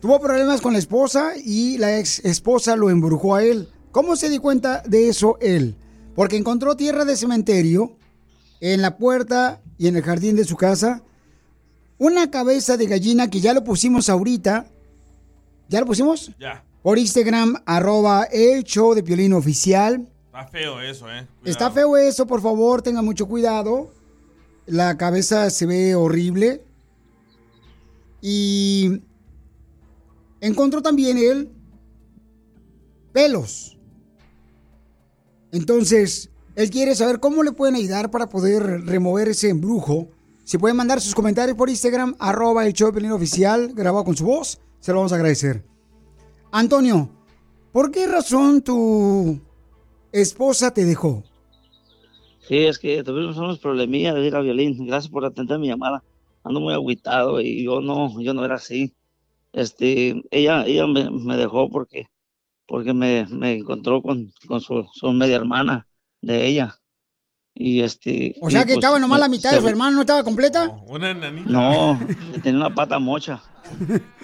[0.00, 3.68] tuvo problemas con la esposa y la ex esposa lo embrujó a él.
[3.92, 5.76] ¿Cómo se dio cuenta de eso él?
[6.14, 7.98] Porque encontró tierra de cementerio
[8.60, 11.02] en la puerta y en el jardín de su casa,
[11.98, 14.64] una cabeza de gallina que ya lo pusimos ahorita.
[15.68, 16.32] ¿Ya lo pusimos?
[16.40, 16.64] Ya.
[16.82, 20.08] Por Instagram, arroba el show de Piolín oficial.
[20.28, 21.26] Está feo eso, ¿eh?
[21.44, 23.90] Está feo eso, por favor, tengan mucho cuidado.
[24.66, 26.62] La cabeza se ve horrible.
[28.20, 29.02] Y
[30.40, 31.50] encontró también él
[33.12, 33.78] pelos.
[35.52, 40.08] Entonces, él quiere saber cómo le pueden ayudar para poder remover ese embrujo.
[40.44, 44.24] Si pueden mandar sus comentarios por Instagram, arroba el show de oficial, grabado con su
[44.24, 45.64] voz, se lo vamos a agradecer.
[46.52, 47.08] Antonio,
[47.72, 49.40] ¿por qué razón tu
[50.12, 51.24] esposa te dejó?
[52.48, 54.86] Sí, es que tuvimos unos problemillas de ir a violín.
[54.86, 56.02] Gracias por atender mi llamada.
[56.42, 58.92] Ando muy agüitado y yo no, yo no era así.
[59.52, 62.06] Este, ella, ella me, me dejó porque,
[62.66, 65.86] porque me, me encontró con, con su, su media hermana
[66.20, 66.76] de ella.
[67.54, 68.34] Y este.
[68.42, 70.70] O sea que pues, estaba nomás la mitad de se- su hermano, ¿no estaba completa?
[70.86, 71.48] Una enanita.
[71.50, 71.98] No,
[72.42, 73.42] tenía una pata mocha.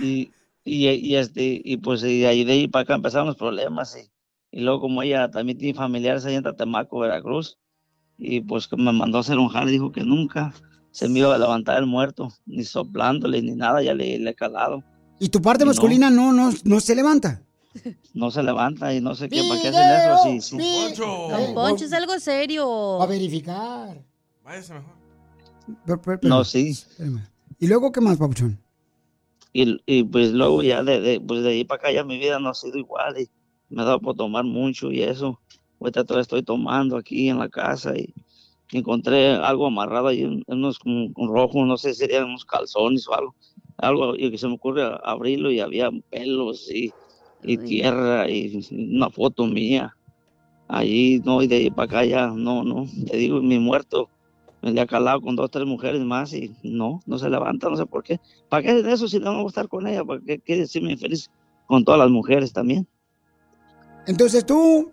[0.01, 0.31] Y,
[0.65, 3.97] y, y, este, y pues y de ahí de ahí para acá empezaron los problemas.
[3.97, 4.11] Y,
[4.59, 7.57] y luego como ella también tiene familiares allá en Tatemaco, Veracruz,
[8.21, 10.53] y pues que me mandó a hacer un jale, dijo que nunca
[10.91, 14.35] se me iba a levantar el muerto, ni soplándole, ni nada, ya le, le he
[14.35, 14.83] calado.
[15.19, 15.71] Y tu parte Y no.
[15.71, 17.43] masculina no, no, no se levanta.
[18.15, 20.51] No se levanta y no sé qué, ¿para qué hacen eso?
[20.51, 21.01] Sí, sí.
[21.01, 23.01] Don Poncho, es algo serio.
[23.01, 24.03] A verificar.
[24.45, 24.95] Váyase mejor.
[25.87, 26.71] Pero- pero- pero- No, sí.
[26.71, 27.21] espérame.
[27.61, 28.59] ¿Y luego qué más, papuchón?
[29.53, 32.39] Y, y pues luego ya de, de- pues de ahí para acá ya mi vida
[32.41, 33.31] no ha sido igual y
[33.69, 35.41] me ha dado por tomar mucho y eso.
[35.81, 38.13] Ahorita todavía estoy tomando aquí en la casa y
[38.73, 43.15] encontré algo amarrado ahí, unos como con rojo, no sé si serían unos calzones o
[43.15, 43.35] algo.
[43.79, 46.93] Algo y que se me ocurre abrirlo y había pelos y,
[47.43, 49.97] y tierra y una foto mía.
[50.69, 54.09] Allí, no, y de ahí para acá ya, no, no, te digo, mi muerto
[54.63, 57.77] me le ha calado con dos, tres mujeres más y no, no se levanta, no
[57.77, 58.21] sé por qué.
[58.49, 60.05] ¿Para qué de eso si no me voy a estar con ella?
[60.05, 61.31] ¿Para qué quiere decirme infeliz
[61.67, 62.87] con todas las mujeres también?
[64.07, 64.93] Entonces tú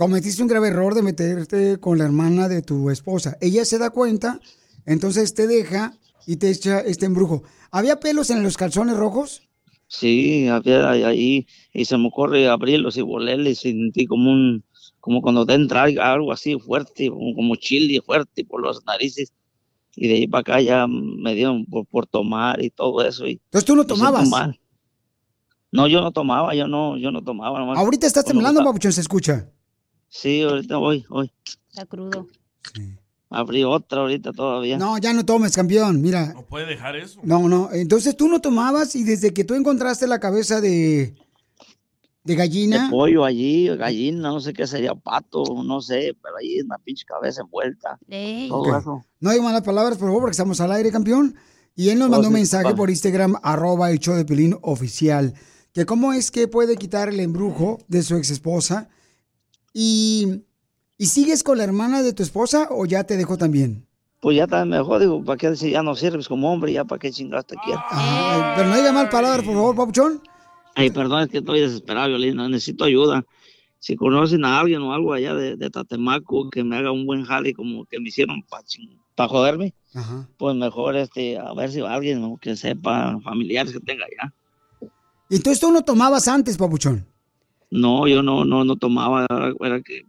[0.00, 3.36] cometiste un grave error de meterte con la hermana de tu esposa.
[3.42, 4.40] Ella se da cuenta,
[4.86, 5.92] entonces te deja
[6.26, 7.42] y te echa este embrujo.
[7.70, 9.42] ¿Había pelos en los calzones rojos?
[9.88, 14.64] Sí, había ahí y se me ocurre abrirlos y volarles y sentí como un,
[15.00, 19.34] como cuando te entra algo así fuerte, como, chile fuerte por las narices.
[19.96, 23.26] Y de ahí para acá ya me dieron por, por tomar y todo eso.
[23.26, 24.30] Y, Entonces tú no tomabas.
[25.72, 27.58] No, yo no tomaba, yo no, yo no tomaba.
[27.58, 29.52] nomás Ahorita estás temblando, papuchón, se escucha.
[30.10, 31.32] Sí, ahorita voy, voy.
[31.70, 32.26] Está crudo.
[33.30, 34.76] Abrí otra ahorita todavía.
[34.76, 36.02] No, ya no tomes, campeón.
[36.02, 37.20] Mira, ¿No puede dejar eso?
[37.22, 37.70] no, no.
[37.72, 41.14] Entonces tú no tomabas y desde que tú encontraste la cabeza de, de
[42.24, 46.76] de gallina, pollo allí, gallina, no sé qué sería, pato, no sé, pero ahí una
[46.78, 47.98] pinche cabeza envuelta.
[48.48, 49.04] Todo eso.
[49.20, 51.34] no hay malas palabras, por favor, porque estamos al aire, campeón.
[51.76, 52.76] Y él nos Oh, mandó un mensaje vale.
[52.76, 55.34] por Instagram, arroba el show de Pelín oficial,
[55.72, 58.88] que cómo es que puede quitar el embrujo de su ex esposa.
[59.72, 60.42] Y,
[61.00, 63.86] ¿Y sigues con la hermana de tu esposa o ya te dejó también?
[64.20, 66.74] Pues ya también mejor, digo, ¿para qué si ya no sirves como hombre?
[66.74, 67.80] ¿Ya para qué chingados te quiero?
[67.88, 70.20] Ay, pero no diga mal palabras, por favor, papuchón.
[70.74, 73.24] Ay, perdón, es que estoy desesperado, Violín, no, necesito ayuda.
[73.78, 77.24] Si conocen a alguien o algo allá de, de Tatemaco que me haga un buen
[77.24, 78.62] jale como que me hicieron para
[79.14, 80.28] para joderme, Ajá.
[80.36, 82.36] pues mejor este, a ver si alguien ¿no?
[82.36, 84.34] que sepa, familiares que tenga allá.
[85.30, 87.06] Entonces tú no tomabas antes, papuchón.
[87.70, 89.26] No, yo no, no, no tomaba,
[89.60, 90.04] era, que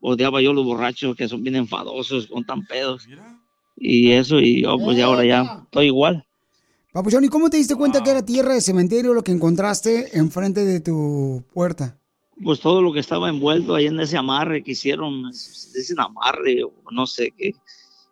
[0.00, 3.08] odiaba yo los borrachos que son bien enfadosos, con tan pedos.
[3.76, 6.24] Y eso, y yo pues ya ahora ya estoy igual.
[6.92, 10.64] Papuchón, ¿y cómo te diste cuenta que era tierra de cementerio lo que encontraste enfrente
[10.64, 11.98] de tu puerta?
[12.42, 16.72] Pues todo lo que estaba envuelto ahí en ese amarre que hicieron, dicen amarre o
[16.90, 17.52] no sé qué.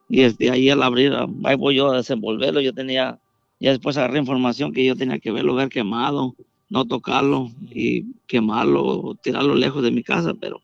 [0.09, 1.13] Y este, ahí al abrir,
[1.45, 3.19] ahí voy yo a desenvolverlo, yo tenía,
[3.59, 6.37] ya después agarré información que yo tenía que verlo, ver quemado,
[6.69, 10.61] no tocarlo y quemarlo, tirarlo lejos de mi casa, pero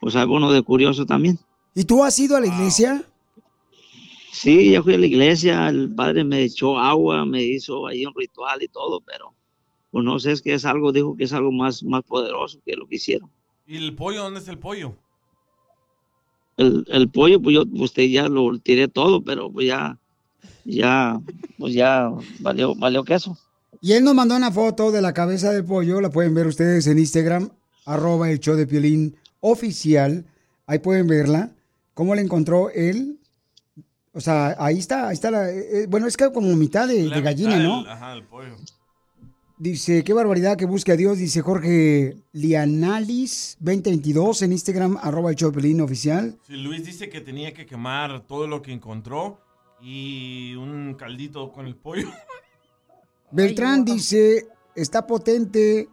[0.00, 1.38] pues algo uno de curioso también.
[1.74, 3.04] ¿Y tú has ido a la iglesia?
[4.32, 8.14] Sí, yo fui a la iglesia, el padre me echó agua, me hizo ahí un
[8.14, 9.34] ritual y todo, pero
[9.90, 12.74] pues no sé, es que es algo, dijo que es algo más, más poderoso que
[12.74, 13.30] lo que hicieron.
[13.66, 14.22] ¿Y el pollo?
[14.22, 14.96] ¿Dónde está el pollo?
[16.56, 19.98] El, el pollo, pues yo, usted ya lo tiré todo, pero pues ya,
[20.64, 21.20] ya,
[21.58, 23.36] pues ya valió, valió queso.
[23.82, 26.86] Y él nos mandó una foto de la cabeza del pollo, la pueden ver ustedes
[26.86, 27.50] en Instagram,
[27.84, 30.24] arroba el show de Piolín oficial.
[30.66, 31.50] Ahí pueden verla.
[31.92, 33.18] ¿Cómo la encontró él?
[34.12, 35.50] O sea, ahí está, ahí está la...
[35.50, 37.80] eh, bueno, es que como mitad de, de gallina, ¿no?
[37.80, 38.54] el- ajá, el pollo.
[39.58, 45.36] Dice, qué barbaridad que busque a Dios, dice Jorge Lianalis 2022 en Instagram, arroba el
[45.36, 46.36] show de Piolín oficial.
[46.46, 49.40] Sí, Luis dice que tenía que quemar todo lo que encontró
[49.80, 52.08] y un caldito con el pollo.
[53.32, 55.88] Beltrán dice, está potente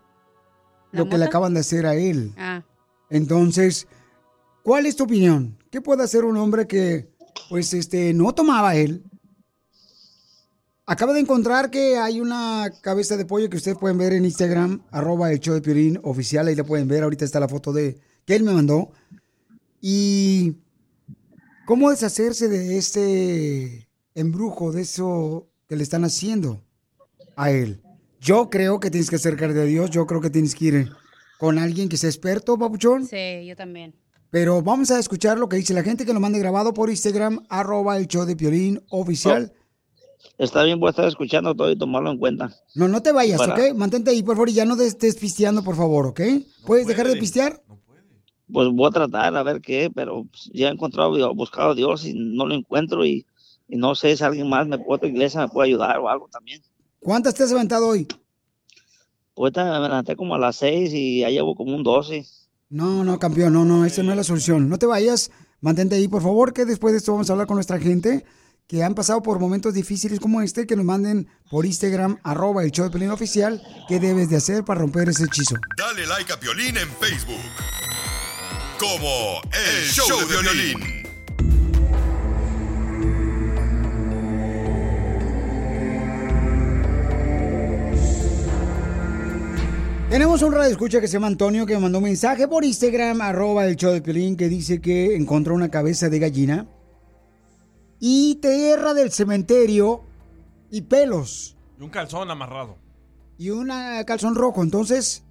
[0.92, 2.34] lo que le acaban de hacer a él.
[2.38, 2.64] Ah.
[3.10, 3.88] Entonces,
[4.62, 5.58] ¿cuál es tu opinión?
[5.72, 7.10] ¿Qué puede hacer un hombre que,
[7.50, 9.04] pues, este, no tomaba él?
[10.86, 14.84] Acaba de encontrar que hay una cabeza de pollo que ustedes pueden ver en Instagram,
[14.92, 18.00] arroba el show de Piolín oficial, ahí la pueden ver, ahorita está la foto de
[18.26, 18.92] que él me mandó.
[19.80, 20.58] Y
[21.66, 26.64] cómo deshacerse de este embrujo, de eso que le están haciendo
[27.40, 27.82] a él.
[28.20, 30.92] Yo creo que tienes que acercarte a Dios, yo creo que tienes que ir
[31.40, 33.06] con alguien que sea experto, papuchón.
[33.06, 33.96] Sí, yo también.
[34.30, 37.46] Pero vamos a escuchar lo que dice la gente que lo mande grabado por Instagram,
[37.50, 39.54] arroba el show de Piolín oficial.
[40.38, 42.54] Está bien, voy a estar escuchando todo y tomarlo en cuenta.
[42.76, 43.74] No, no te vayas, Para- ¿ok?
[43.76, 46.22] Mantente ahí, por favor, y ya no te estés pisteando, por favor, ¿ok?
[46.66, 47.64] ¿Puedes dejar de pistear?
[48.52, 51.76] Pues voy a tratar a ver qué, pero pues, ya he encontrado, he buscado a
[51.76, 53.26] Dios y no lo encuentro y,
[53.70, 56.28] y no sé si alguien más me puede, otra iglesia me puede ayudar o algo
[56.30, 56.62] también.
[57.00, 58.08] ¿Cuántas te has aventado hoy?
[59.36, 62.26] Ahorita me levanté como a las seis y ya llevo como un 12.
[62.70, 64.70] No, no, campeón, no, no, esa no es la solución.
[64.70, 65.32] No te vayas,
[65.62, 68.26] mantente ahí, por favor, que después de esto vamos a hablar con nuestra gente
[68.68, 72.72] que han pasado por momentos difíciles como este, que nos manden por Instagram, arroba el
[72.72, 75.56] show de Piolín oficial, qué debes de hacer para romper ese hechizo.
[75.76, 77.42] Dale like a Piolín en Facebook.
[78.78, 80.99] Como El, Show, de Piolín.
[90.10, 93.22] Tenemos un radio escucha que se llama Antonio que me mandó un mensaje por Instagram,
[93.22, 96.68] arroba el show de Piolín, que dice que encontró una cabeza de gallina
[98.00, 100.02] y tierra del cementerio
[100.72, 102.78] y pelos Y un calzón amarrado.
[103.38, 103.70] y un
[104.06, 104.64] calzón rojo.
[104.64, 105.24] Entonces,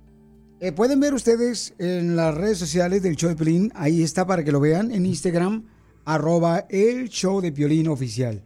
[0.61, 4.45] eh, pueden ver ustedes en las redes sociales del show de Piolín, ahí está para
[4.45, 5.66] que lo vean, en Instagram,
[6.05, 8.45] arroba el show de Piolín oficial.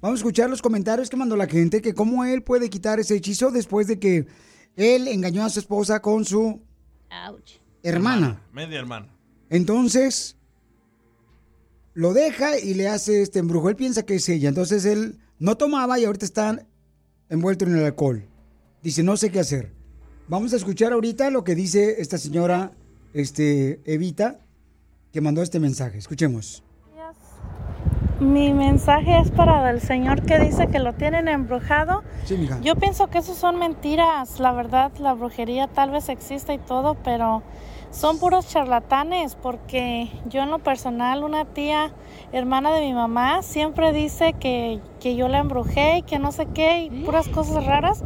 [0.00, 3.16] Vamos a escuchar los comentarios que mandó la gente, que cómo él puede quitar ese
[3.16, 4.26] hechizo después de que
[4.76, 6.60] él engañó a su esposa con su
[7.28, 7.52] Ouch.
[7.82, 8.42] hermana.
[8.52, 9.08] Media hermana.
[9.50, 10.36] Entonces,
[11.94, 13.68] lo deja y le hace este embrujo.
[13.68, 14.48] Él piensa que es ella.
[14.48, 16.66] Entonces, él no tomaba y ahorita está
[17.28, 18.24] envuelto en el alcohol.
[18.82, 19.72] Dice, no sé qué hacer.
[20.28, 22.72] Vamos a escuchar ahorita lo que dice esta señora
[23.12, 24.40] este, Evita,
[25.12, 25.98] que mandó este mensaje.
[25.98, 26.62] Escuchemos.
[28.22, 32.04] Mi mensaje es para el señor que dice que lo tienen embrujado.
[32.24, 32.60] Sí, mija.
[32.60, 34.38] Yo pienso que eso son mentiras.
[34.38, 37.42] La verdad, la brujería tal vez exista y todo, pero
[37.90, 41.90] son puros charlatanes porque yo en lo personal, una tía
[42.32, 46.46] hermana de mi mamá siempre dice que, que yo la embrujé y que no sé
[46.46, 48.04] qué y puras cosas raras.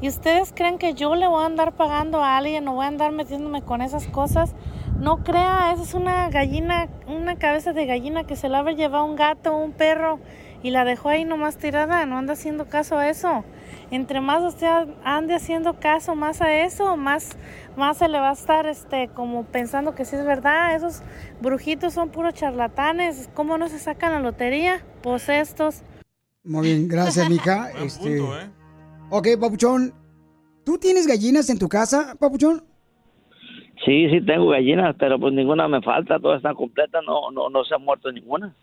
[0.00, 2.88] ¿Y ustedes creen que yo le voy a andar pagando a alguien o voy a
[2.88, 4.54] andar metiéndome con esas cosas?
[4.98, 9.04] No crea, esa es una gallina, una cabeza de gallina que se la haber llevado
[9.04, 10.18] un gato o un perro
[10.60, 13.44] y la dejó ahí nomás tirada, no anda haciendo caso a eso.
[13.92, 14.66] Entre más usted
[15.04, 17.36] ande haciendo caso más a eso, más,
[17.76, 20.74] más se le va a estar este como pensando que sí es verdad.
[20.74, 21.02] Esos
[21.40, 23.30] brujitos son puros charlatanes.
[23.34, 24.84] ¿Cómo no se sacan la lotería?
[25.02, 25.82] Pues estos.
[26.42, 27.70] Muy bien, gracias, mija.
[27.82, 28.20] Este...
[29.10, 29.94] Ok, Papuchón.
[30.64, 32.67] ¿Tú tienes gallinas en tu casa, Papuchón?
[33.88, 37.64] Sí, sí tengo gallinas, pero pues ninguna me falta, todas están completas, no, no, no
[37.64, 38.54] se ha muerto ninguna.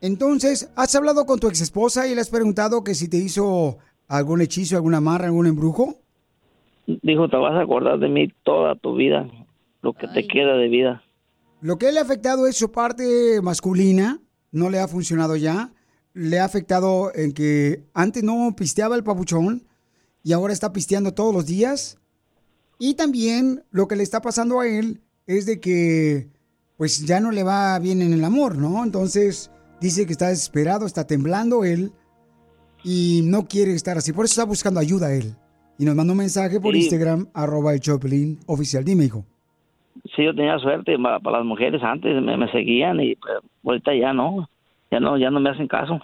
[0.00, 3.76] Entonces, ¿has hablado con tu ex esposa y le has preguntado que si te hizo
[4.08, 5.96] algún hechizo, alguna amarra, algún embrujo?
[6.86, 9.28] Dijo, te vas a acordar de mí toda tu vida,
[9.82, 11.02] lo que te queda de vida.
[11.60, 15.72] Lo que le ha afectado es su parte masculina, no le ha funcionado ya.
[16.14, 19.66] Le ha afectado en que antes no pisteaba el papuchón
[20.22, 21.98] y ahora está pisteando todos los días.
[22.78, 26.28] Y también lo que le está pasando a él es de que
[26.76, 28.84] pues ya no le va bien en el amor, ¿no?
[28.84, 29.50] Entonces
[29.80, 31.90] dice que está desesperado, está temblando él
[32.84, 34.12] y no quiere estar así.
[34.12, 35.34] Por eso está buscando ayuda él.
[35.78, 36.80] Y nos mandó un mensaje por Sí.
[36.80, 38.84] Instagram, arroba el Choplin oficial.
[38.84, 39.24] Dime, hijo.
[40.14, 44.12] Sí, yo tenía suerte para las mujeres antes, me, me seguían y pues, ahorita ya
[44.12, 44.48] no,
[44.90, 46.00] ya no, ya no me hacen caso.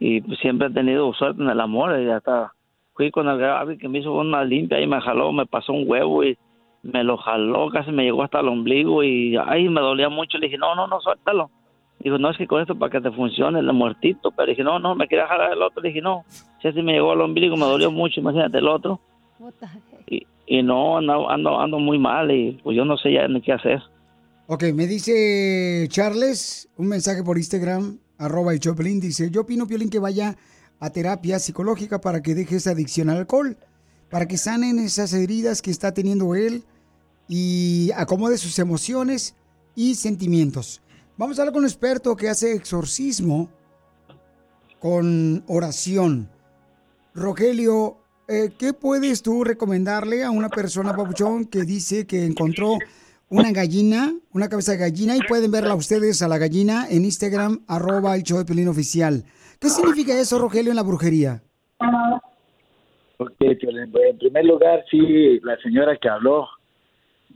[0.00, 2.52] Y pues, siempre he tenido suerte en el amor y hasta
[2.98, 5.88] fui con el Gaby que me hizo una limpia y me jaló, me pasó un
[5.88, 6.36] huevo y
[6.82, 10.36] me lo jaló, casi me llegó hasta el ombligo y ay, me dolía mucho.
[10.36, 11.48] Le dije, no, no, no, suéltalo.
[12.00, 14.32] Dijo, no, es que con esto para que te funcione el muertito.
[14.32, 15.80] Pero dije, no, no, me quería jalar el otro.
[15.80, 16.24] Le dije, no,
[16.60, 18.98] si así me llegó al ombligo, me dolió mucho, imagínate el otro.
[20.08, 23.40] Y, y no, ando, ando, ando muy mal y pues yo no sé ya ni
[23.40, 23.80] qué hacer.
[24.48, 29.90] Ok, me dice Charles, un mensaje por Instagram, arroba el Choplin, dice, yo opino, Piolín,
[29.90, 30.34] que vaya
[30.80, 33.56] a terapia psicológica para que deje esa adicción al alcohol,
[34.10, 36.64] para que sanen esas heridas que está teniendo él
[37.28, 39.34] y acomode sus emociones
[39.74, 40.80] y sentimientos.
[41.16, 43.50] Vamos a hablar con un experto que hace exorcismo
[44.78, 46.30] con oración.
[47.14, 47.98] Rogelio,
[48.28, 52.78] eh, ¿qué puedes tú recomendarle a una persona, Papuchón, que dice que encontró
[53.28, 57.62] una gallina, una cabeza de gallina, y pueden verla ustedes a la gallina en Instagram,
[57.66, 59.24] arroba el show de Pelín Oficial?
[59.60, 61.42] ¿Qué significa eso, Rogelio, en la brujería?
[63.18, 66.48] Ok, pues, en primer lugar, sí, la señora que habló,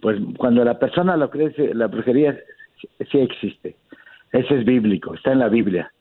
[0.00, 2.38] pues cuando la persona lo cree, la brujería
[3.10, 3.76] sí, existe.
[4.32, 5.92] Ese es bíblico, está en la Biblia.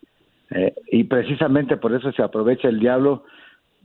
[0.51, 3.23] Eh, y precisamente por eso se aprovecha el diablo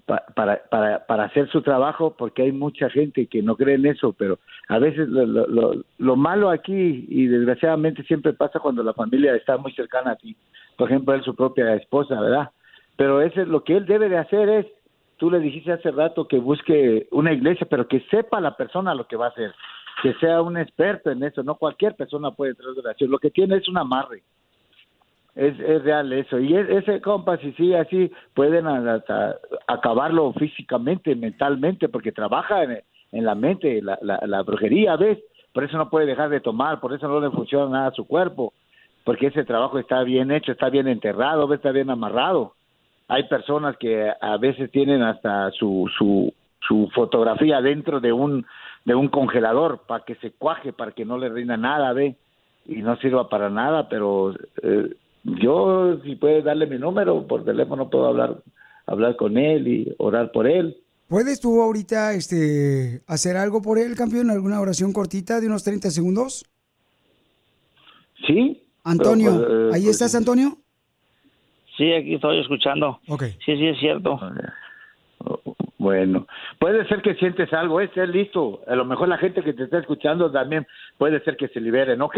[0.04, 3.86] pa- para, para, para hacer su trabajo, porque hay mucha gente que no cree en
[3.86, 8.82] eso, pero a veces lo, lo, lo, lo malo aquí, y desgraciadamente siempre pasa cuando
[8.82, 10.36] la familia está muy cercana a ti,
[10.76, 12.50] por ejemplo, él su propia esposa, ¿verdad?
[12.96, 14.66] Pero ese es lo que él debe de hacer es,
[15.18, 19.06] tú le dijiste hace rato que busque una iglesia, pero que sepa la persona lo
[19.06, 19.52] que va a hacer,
[20.02, 23.30] que sea un experto en eso, no cualquier persona puede entrar en oración, lo que
[23.30, 24.22] tiene es un amarre.
[25.34, 26.38] Es, es real eso.
[26.38, 32.80] Y es- ese compa, si sigue así, pueden hasta acabarlo físicamente, mentalmente, porque trabaja en,
[33.12, 35.18] en la mente, la, la, la brujería, ¿ves?
[35.52, 38.06] Por eso no puede dejar de tomar, por eso no le funciona nada a su
[38.06, 38.54] cuerpo,
[39.06, 42.54] porque ese trabajo está bien hecho, está bien enterrado, está bien amarrado.
[43.06, 46.34] Hay personas que a veces tienen hasta su, su,
[46.66, 48.44] su fotografía dentro de un,
[48.84, 52.16] de un congelador para que se cuaje, para que no le rinda nada, ¿ve?
[52.66, 54.92] y no sirva para nada, pero eh,
[55.22, 58.42] yo si puedes darle mi número por teléfono puedo hablar
[58.86, 60.76] hablar con él y orar por él.
[61.06, 64.30] ¿Puedes tú ahorita este, hacer algo por él, campeón?
[64.30, 66.44] ¿Alguna oración cortita de unos 30 segundos?
[68.26, 68.65] Sí.
[68.90, 70.56] Antonio, Pero, pues, eh, ¿ahí pues, estás, Antonio?
[71.76, 73.00] Sí, aquí estoy escuchando.
[73.08, 73.24] Ok.
[73.44, 74.18] Sí, sí, es cierto.
[75.78, 76.26] Bueno,
[76.58, 78.60] puede ser que sientes algo, es ser listo.
[78.66, 80.66] A lo mejor la gente que te está escuchando también
[80.98, 82.16] puede ser que se liberen, ¿ok?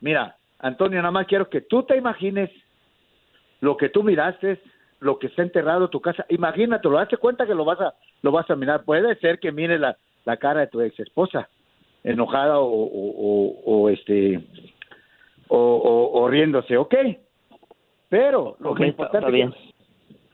[0.00, 2.50] Mira, Antonio, nada más quiero que tú te imagines
[3.60, 4.60] lo que tú miraste,
[5.00, 6.24] lo que está enterrado en tu casa.
[6.28, 8.84] Imagínatelo, hazte cuenta que lo vas a lo vas a mirar.
[8.84, 11.48] Puede ser que mire la, la cara de tu ex esposa,
[12.04, 14.40] enojada o, o, o- o, este
[15.48, 16.94] o, o- o riéndose, ¿ok?
[18.08, 19.54] Pero lo que importante bien.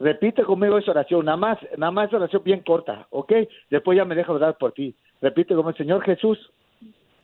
[0.00, 3.32] Repite conmigo esa oración, nada más, nada más esa oración bien corta, ¿ok?
[3.70, 4.94] Después ya me dejo orar por ti.
[5.20, 6.38] Repite como Señor Jesús.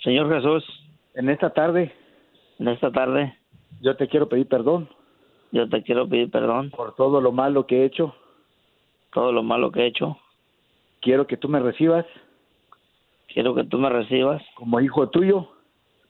[0.02, 0.64] Señor Jesús.
[1.14, 1.92] En esta tarde.
[2.58, 3.34] En esta tarde.
[3.80, 4.88] Yo te quiero pedir perdón.
[5.52, 6.70] Yo te quiero pedir perdón.
[6.70, 8.14] Por todo lo malo que he hecho.
[9.12, 10.16] Todo lo malo que he hecho.
[11.00, 12.06] Quiero que tú me recibas.
[13.28, 14.42] Quiero que tú me recibas.
[14.54, 15.48] Como hijo tuyo.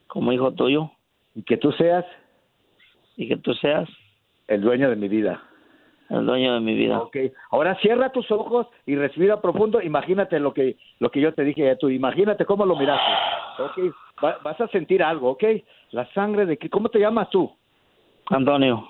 [0.07, 0.91] Como hijo tuyo.
[1.41, 2.05] Y que tú seas.
[3.16, 3.88] Y que tú seas.
[4.47, 5.43] El dueño de mi vida.
[6.11, 7.01] El dueño de mi vida.
[7.01, 7.16] Ok,
[7.51, 9.80] ahora cierra tus ojos y respira profundo.
[9.80, 11.88] Imagínate lo que lo que yo te dije a tú.
[11.88, 13.12] Imagínate cómo lo miraste.
[13.62, 15.45] Ok, va- vas a sentir algo, ok.
[15.93, 16.59] La sangre de.
[16.68, 17.51] ¿Cómo te llamas tú?
[18.28, 18.86] Antonio.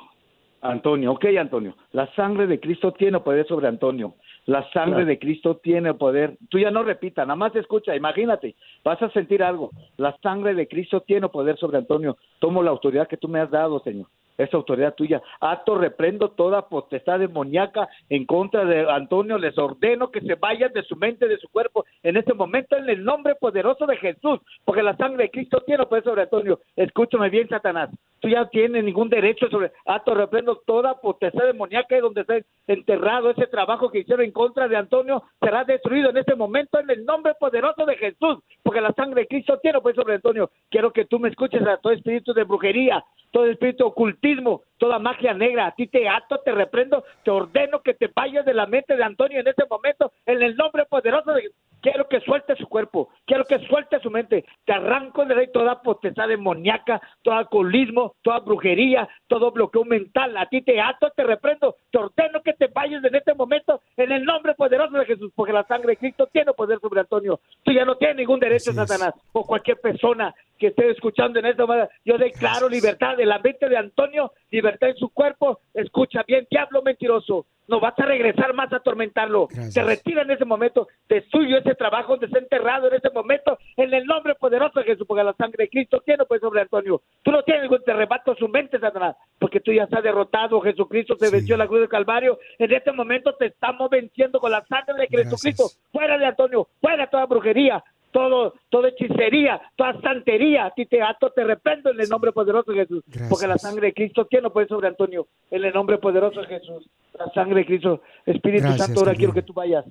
[0.62, 1.74] Antonio, ok, Antonio.
[1.92, 4.14] La sangre de Cristo tiene poder sobre Antonio.
[4.46, 5.06] La sangre Claro.
[5.06, 6.36] de Cristo tiene poder.
[6.48, 8.56] Tú ya no repita, nada más escucha, imagínate.
[8.84, 9.70] Vas a sentir algo.
[9.96, 12.16] La sangre de Cristo tiene poder sobre Antonio.
[12.40, 14.06] Tomo la autoridad que tú me has dado, Señor.
[14.44, 15.22] Es autoridad tuya.
[15.40, 19.38] Acto reprendo toda potestad demoníaca en contra de Antonio.
[19.38, 22.88] Les ordeno que se vayan de su mente, de su cuerpo, en este momento, en
[22.88, 26.60] el nombre poderoso de Jesús, porque la sangre de Cristo tiene poder sobre Antonio.
[26.76, 27.90] Escúchame bien, Satanás.
[28.20, 29.72] Tú ya no tienes ningún derecho sobre.
[29.86, 34.68] Acto reprendo toda potestad demoníaca y donde esté enterrado ese trabajo que hicieron en contra
[34.68, 38.92] de Antonio será destruido en este momento en el nombre poderoso de Jesús, porque la
[38.92, 40.50] sangre de Cristo tiene poder sobre Antonio.
[40.70, 45.34] Quiero que tú me escuches a todo espíritu de brujería, todo espíritu ocultismo, toda magia
[45.34, 45.66] negra.
[45.66, 49.04] A ti te ato, te reprendo, te ordeno que te vayas de la mente de
[49.04, 51.50] Antonio en este momento en el nombre poderoso de
[51.80, 54.44] Quiero que suelte su cuerpo, quiero que suelte su mente.
[54.64, 60.36] Te arranco de ahí toda potestad demoníaca, todo alcoholismo, toda brujería, todo bloqueo mental.
[60.36, 64.10] A ti te ato, te reprendo, te ordeno que te vayas en este momento en
[64.10, 67.38] el nombre poderoso de Jesús, porque la sangre de Cristo tiene poder sobre Antonio.
[67.62, 71.66] Tú ya no tienes ningún derecho, Satanás, o cualquier persona que esté escuchando en esta
[71.66, 71.88] manera.
[72.04, 75.60] Yo declaro libertad de la mente de Antonio, libertad en su cuerpo.
[75.72, 77.46] Escucha bien, diablo mentiroso.
[77.70, 79.46] No vas a regresar más a atormentarlo.
[79.72, 80.88] Te retira en ese momento.
[81.06, 83.56] Te suyo ese trabajo donde está enterrado en ese momento.
[83.76, 87.00] En el nombre poderoso de Jesús, porque la sangre de Cristo tiene pues sobre Antonio.
[87.22, 90.60] Tú no tienes ningún te rebato su mente, Satanás, porque tú ya estás derrotado.
[90.60, 92.40] Jesucristo se venció en la cruz del Calvario.
[92.58, 95.68] En este momento te estamos venciendo con la sangre de Jesucristo.
[95.92, 101.30] Fuera de Antonio, fuera toda brujería, todo, toda hechicería, toda santería, a ti te ato,
[101.30, 104.68] te reprendo en el nombre poderoso de Jesús, porque la sangre de Cristo tiene poder
[104.68, 106.88] sobre Antonio, en el nombre poderoso de Jesús,
[107.26, 109.84] la sangre de Cristo, Espíritu Gracias, Santo, ahora quiero que tú vayas,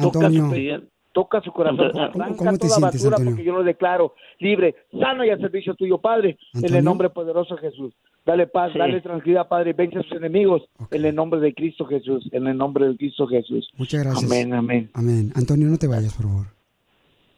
[0.00, 0.44] toca Antonio.
[0.46, 0.80] su, pe-
[1.12, 3.30] toca su corazón, arranca cómo te toda sientes, basura, Antonio?
[3.32, 6.78] porque yo lo declaro libre, sano y al servicio tuyo, Padre, en Antonio.
[6.78, 7.94] el nombre poderoso de Jesús.
[8.26, 8.78] Dale paz, Sí.
[8.78, 12.56] dale tranquilidad, Padre, vence a sus enemigos, en el nombre de Cristo Jesús, en el
[12.56, 13.68] nombre de Cristo Jesús.
[13.76, 14.24] Muchas gracias.
[14.30, 14.90] Amén, amén.
[14.94, 15.30] Amén.
[15.36, 16.46] Antonio, no te vayas, por favor.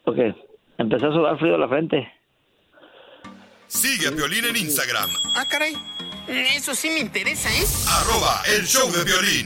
[0.04, 0.18] Ok,
[0.78, 2.06] empecé a sudar frío la frente.
[3.66, 5.72] Sigue a Piolín en Instagram, Ah, caray.
[6.28, 7.64] Eso sí me interesa, ¿eh?
[7.88, 9.45] arroba el show de violín.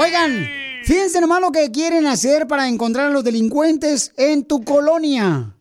[0.00, 0.48] Oigan,
[0.84, 5.56] fíjense nomás lo que quieren hacer para encontrar a los delincuentes en tu colonia.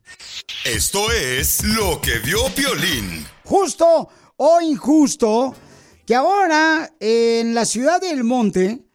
[0.64, 3.26] Esto es lo que vio Piolín.
[3.44, 5.56] Justo o injusto,
[6.06, 8.86] que ahora en la ciudad del monte,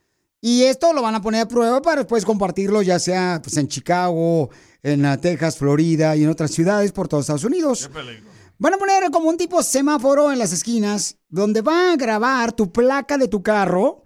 [0.40, 3.66] y esto lo van a poner a prueba para después compartirlo, ya sea pues, en
[3.66, 4.48] Chicago,
[4.84, 7.90] en Texas, Florida y en otras ciudades por todos Estados Unidos.
[8.58, 12.70] Van a poner como un tipo semáforo en las esquinas donde va a grabar tu
[12.70, 14.04] placa de tu carro,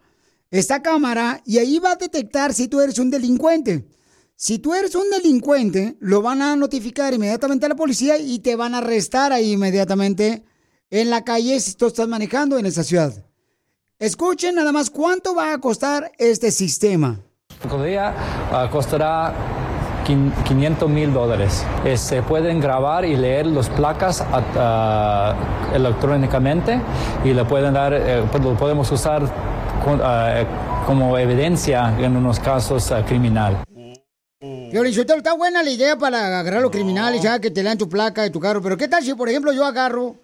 [0.50, 3.86] esta cámara, y ahí va a detectar si tú eres un delincuente.
[4.36, 8.54] Si tú eres un delincuente, lo van a notificar inmediatamente a la policía y te
[8.54, 10.44] van a arrestar ahí inmediatamente
[10.90, 13.12] en la calle si tú estás manejando en esa ciudad.
[13.98, 17.18] Escuchen nada más cuánto va a costar este sistema.
[17.82, 18.14] día
[18.52, 19.32] ah, costará
[20.06, 21.64] quin- 500 mil dólares.
[21.96, 25.34] Se pueden grabar y leer las placas ah, ah,
[25.74, 26.78] electrónicamente
[27.24, 29.22] y le pueden dar, eh, pues, lo podemos usar
[30.86, 33.64] como evidencia en unos casos ah, criminal.
[34.70, 37.88] Piolinsotelo, está buena la idea para agarrar a los criminales, ya que te dan tu
[37.88, 38.60] placa de tu carro.
[38.60, 40.16] Pero ¿qué tal si, por ejemplo, yo agarro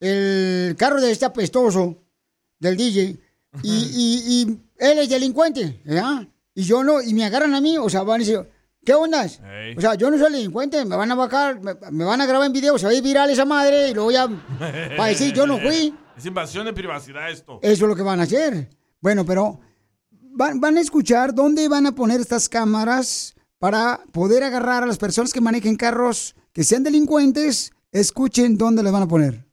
[0.00, 1.96] el carro de este apestoso
[2.58, 3.16] del DJ
[3.62, 6.26] y, y- y él es delincuente, ¿verdad?
[6.54, 8.40] Y yo no, y me agarran a mí, o sea, van a decir,
[8.84, 9.26] ¿qué onda?
[9.76, 12.46] O sea, yo no soy delincuente, me van a bajar, me, me van a grabar
[12.46, 14.26] en video, se va a ir viral esa madre y luego ya
[14.98, 15.94] va a decir, yo no fui.
[16.16, 17.58] Es invasión de privacidad esto.
[17.62, 18.68] Eso es lo que van a hacer.
[19.00, 19.60] Bueno, pero
[20.10, 24.98] van, van a escuchar dónde van a poner estas cámaras para poder agarrar a las
[24.98, 27.72] personas que manejen carros que sean delincuentes.
[27.92, 29.46] Escuchen dónde las van a poner.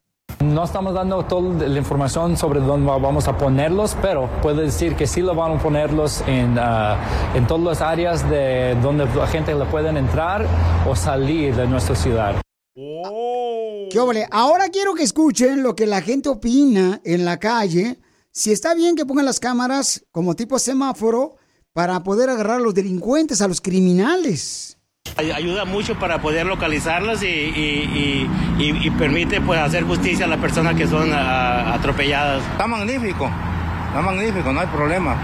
[0.44, 4.96] No estamos dando toda la información sobre dónde va- vamos a ponerlos, pero puedo decir
[4.96, 6.98] que sí lo van a ponerlos en, ah,
[7.36, 10.46] en todas las áreas de donde la gente le pueden entrar
[10.90, 12.36] o salir de nuestra ciudad.
[12.76, 14.28] ¿Qué óvole?
[14.32, 18.00] Ahora quiero que escuchen lo que la gente opina en la calle.
[18.36, 21.36] Si está bien que pongan las cámaras como tipo semáforo
[21.72, 24.78] para poder agarrar a los delincuentes, a los criminales.
[25.16, 28.28] Ay- Ayuda mucho para poder localizarlos y, y-
[28.58, 32.42] y- y- y permite pues hacer justicia a las personas que son atropelladas.
[32.54, 33.30] Está magnífico,
[33.90, 35.16] está magnífico, no hay problema.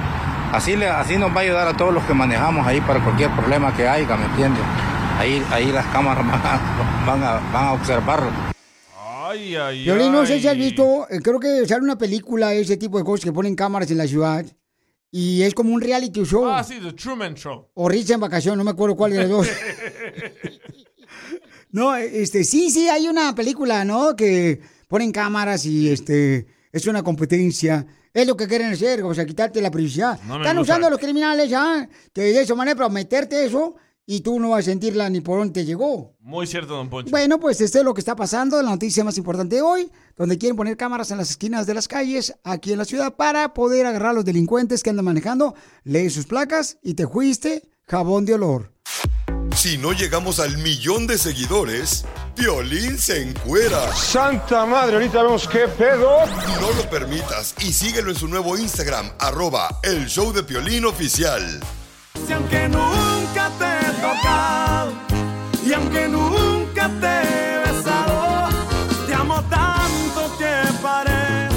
[0.51, 3.31] Así, le, así nos va a ayudar a todos los que manejamos ahí para cualquier
[3.31, 4.61] problema que haya, ¿me entiendes?
[5.19, 8.29] Ahí, ahí las cámaras van a, van a, van a observarlo.
[9.29, 12.77] Ay, ay, Violín, no sé si has visto, eh, creo que sale una película, ese
[12.77, 14.43] tipo de cosas que ponen cámaras en la ciudad.
[15.11, 16.47] Y es como un reality show.
[16.47, 17.67] Ah, sí, The Truman Show.
[17.75, 19.47] O Risa en vacación, no me acuerdo cuál de los dos.
[21.71, 24.15] No, este, sí, sí, hay una película, ¿no?
[24.15, 27.85] Que ponen cámaras y este es una competencia.
[28.11, 30.19] Es lo que quieren hacer, o sea, quitarte la privacidad.
[30.23, 30.73] No Están gusta.
[30.73, 33.75] usando los criminales ya, que de esa manera para meterte eso
[34.11, 36.15] y tú no vas a sentirla ni por dónde te llegó.
[36.19, 37.11] Muy cierto, don Poncho.
[37.11, 40.39] Bueno, pues este es lo que está pasando, la noticia más importante de hoy, donde
[40.39, 43.85] quieren poner cámaras en las esquinas de las calles aquí en la ciudad para poder
[43.85, 45.53] agarrar a los delincuentes que andan manejando,
[45.83, 48.73] lee sus placas y te fuiste jabón de olor.
[49.55, 52.03] Si no llegamos al millón de seguidores,
[52.35, 53.93] Piolín se encuera.
[53.95, 56.25] Santa madre, ahorita vemos qué pedo.
[56.59, 61.59] No lo permitas y síguelo en su nuevo Instagram, arroba el show de Piolín oficial.
[62.25, 63.78] Si aunque nunca te
[64.21, 64.91] tocado
[65.65, 68.49] y aunque nunca te he besado,
[69.05, 71.55] te amo tanto que parece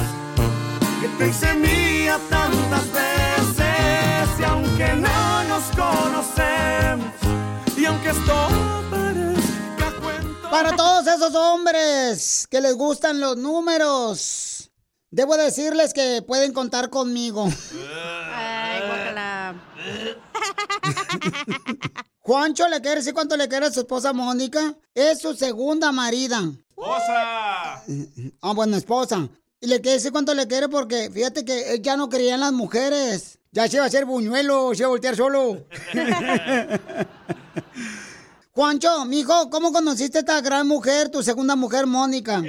[1.00, 4.38] que te hice mía tantas veces.
[4.38, 7.12] Y aunque no nos conocemos
[7.76, 8.48] y aunque esto
[8.90, 10.50] parezca cuento.
[10.50, 14.70] Para todos esos hombres que les gustan los números,
[15.10, 17.48] debo decirles que pueden contar conmigo.
[18.34, 19.54] Ay, guácala.
[22.22, 24.74] Juancho le quiere decir cuánto le quiere a su esposa Mónica.
[24.94, 26.40] Es su segunda marida.
[26.70, 27.82] ¡Esposa!
[28.40, 29.28] Ah, bueno, esposa.
[29.60, 32.40] Y le quiere decir cuánto le quiere porque fíjate que él ya no creía en
[32.40, 33.40] las mujeres.
[33.50, 35.66] Ya se iba a hacer buñuelo, se iba a voltear solo.
[38.52, 42.42] Juancho, mijo, ¿cómo conociste a esta gran mujer, tu segunda mujer, Mónica?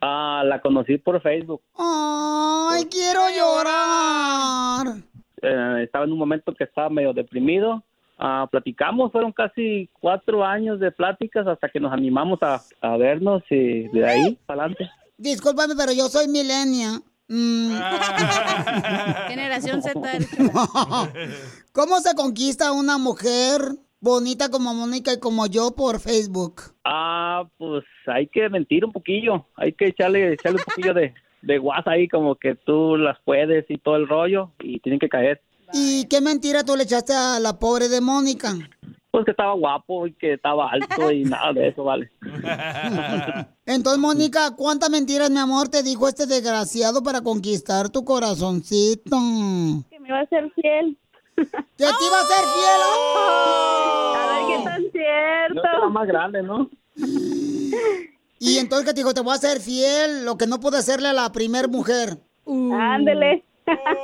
[0.00, 1.62] Ah, la conocí por Facebook.
[1.76, 4.96] Ay, quiero llorar.
[5.40, 7.84] Eh, estaba en un momento que estaba medio deprimido.
[8.18, 13.42] Ah, platicamos, fueron casi cuatro años de pláticas hasta que nos animamos a, a vernos
[13.48, 14.90] y de ahí para adelante.
[15.16, 17.00] Discúlpame, pero yo soy milenia.
[17.28, 17.70] Mm.
[19.28, 20.00] Generación Z.
[21.72, 23.60] ¿Cómo se conquista una mujer
[24.00, 26.62] bonita como Mónica y como yo por Facebook?
[26.84, 31.58] Ah, pues hay que mentir un poquillo, hay que echarle, echarle un poquillo de, de
[31.58, 35.42] guasa ahí como que tú las puedes y todo el rollo y tienen que caer.
[35.72, 38.54] ¿Y qué mentira tú le echaste a la pobre de Mónica?
[39.10, 42.10] Pues que estaba guapo y que estaba alto y nada de eso, vale.
[43.66, 49.16] Entonces, Mónica, ¿cuántas mentiras, mi amor, te dijo este desgraciado para conquistar tu corazoncito?
[49.90, 50.96] Que me iba a ser fiel.
[51.36, 52.80] ¿Que te iba a ser fiel?
[54.16, 55.62] A ver qué tan cierto.
[55.62, 56.68] Yo era más grande, ¿no?
[58.40, 61.08] Y entonces que te dijo, te voy a ser fiel, lo que no pude hacerle
[61.08, 62.18] a la primer mujer.
[62.46, 63.44] Ándele.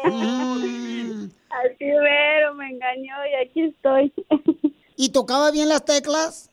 [0.05, 1.27] Mm.
[1.63, 4.13] Así pero me engañó y aquí estoy.
[4.97, 6.51] ¿Y tocaba bien las teclas?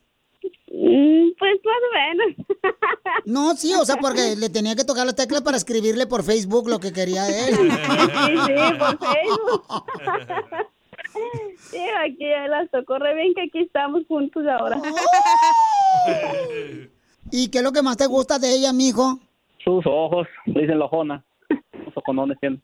[0.72, 2.47] Mm, Pues más o menos.
[3.26, 6.68] No, sí, o sea, porque le tenía que tocar las teclas para escribirle por Facebook
[6.70, 7.56] lo que quería él.
[7.56, 7.70] Sí,
[8.47, 9.64] sí, por Facebook.
[11.58, 14.82] Sí, aquí ya las tocó re bien que aquí estamos juntos ahora.
[17.32, 19.20] ¿Y qué es lo que más te gusta de ella, mijo?
[19.64, 21.24] Sus ojos, le dicen lojona.
[21.86, 22.62] Los ojonones tienen.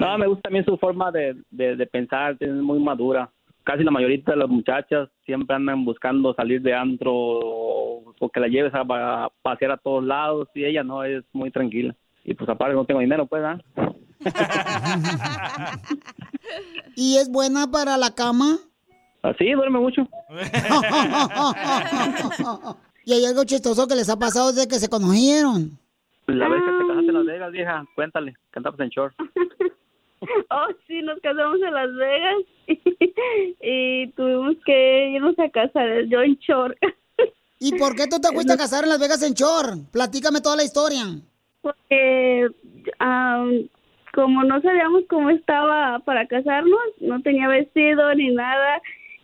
[0.00, 3.30] No, me gusta también su forma de, de, de pensar, es muy madura.
[3.64, 8.48] Casi la mayoría de las muchachas siempre andan buscando salir de antro o, que la
[8.48, 11.94] lleves a, pa- pasear a todos lados y ella no, es muy tranquila.
[12.24, 13.58] Y pues aparte no tengo dinero, pues, ¿ah?
[16.96, 18.58] ¿Y es buena para la cama?
[19.22, 20.02] Así, duerme mucho.
[23.04, 25.78] y hay algo chistoso que les ha pasado desde que se conocieron.
[26.26, 29.14] La vez que te casaste en Las Vegas, vieja, cuéntale, cantamos en short.
[30.50, 32.36] Oh, sí, nos casamos en Las Vegas
[33.62, 36.76] y, tuvimos que irnos a casar yo en short.
[37.58, 39.90] ¿Y por qué tú te fuiste a casar en Las Vegas en short?
[39.92, 41.04] Platícame toda la historia.
[41.62, 42.48] Porque
[42.98, 43.44] ah,
[44.14, 48.80] como no sabíamos cómo estaba para casarnos, no tenía vestido ni nada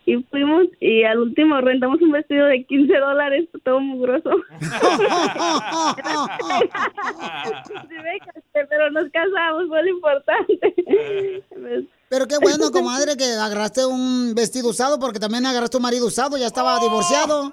[0.07, 4.29] Y fuimos y al último rentamos un vestido de 15 dólares, todo mugroso.
[8.53, 10.73] Pero nos casamos, fue lo importante.
[12.07, 16.37] Pero qué bueno, comadre, que agarraste un vestido usado porque también agarraste un marido usado,
[16.37, 17.51] ya estaba divorciado.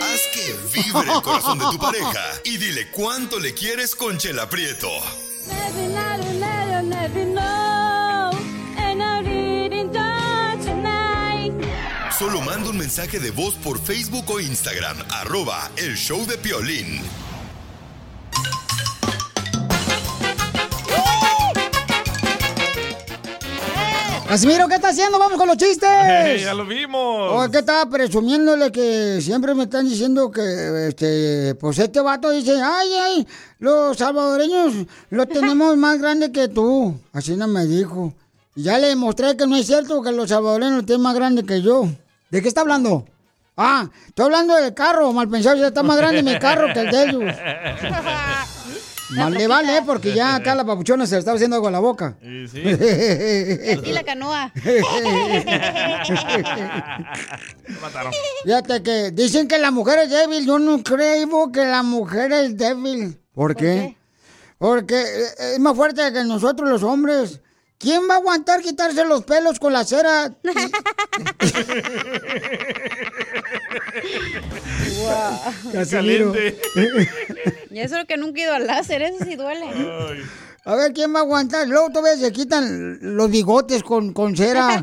[0.00, 4.48] Haz que vibre el corazón de tu pareja y dile cuánto le quieres con Chela
[4.48, 4.88] Prieto.
[12.18, 17.00] Solo manda un mensaje de voz por Facebook o Instagram, arroba el show de Piolín.
[24.30, 25.18] Casimiro, ¿qué está haciendo?
[25.18, 25.88] Vamos con los chistes.
[26.40, 27.00] ya lo vimos.
[27.32, 32.52] Oh, ¿qué estaba presumiéndole que siempre me están diciendo que, este, pues este vato dice,
[32.62, 33.26] ay, ay,
[33.58, 36.94] los salvadoreños lo tenemos más grande que tú.
[37.12, 38.14] Así no me dijo.
[38.54, 41.42] Y ya le demostré que no es cierto que los salvadoreños lo tienen más grande
[41.42, 41.88] que yo.
[42.30, 43.06] ¿De qué está hablando?
[43.56, 46.90] Ah, estoy hablando del carro, mal pensado, ya está más grande mi carro que el
[46.92, 47.34] de ellos.
[49.16, 51.80] Mal le vale, porque ya acá la papuchona se le estaba haciendo algo a la
[51.80, 52.16] boca.
[52.22, 52.46] Y
[53.92, 54.52] la canoa.
[57.80, 58.12] mataron.
[58.44, 60.46] Fíjate que dicen que la mujer es débil.
[60.46, 63.20] Yo no creo que la mujer es débil.
[63.34, 63.96] ¿Por qué?
[64.58, 67.40] Porque eh, es más fuerte que nosotros los hombres.
[67.78, 70.30] ¿Quién va a aguantar quitarse los pelos con la cera?
[75.72, 76.34] Casimiro.
[77.70, 79.66] Y eso es lo que nunca he ido al láser, eso sí duele.
[80.64, 81.66] A ver, ¿quién va a aguantar?
[81.68, 84.82] Luego todavía se quitan los bigotes con, con cera.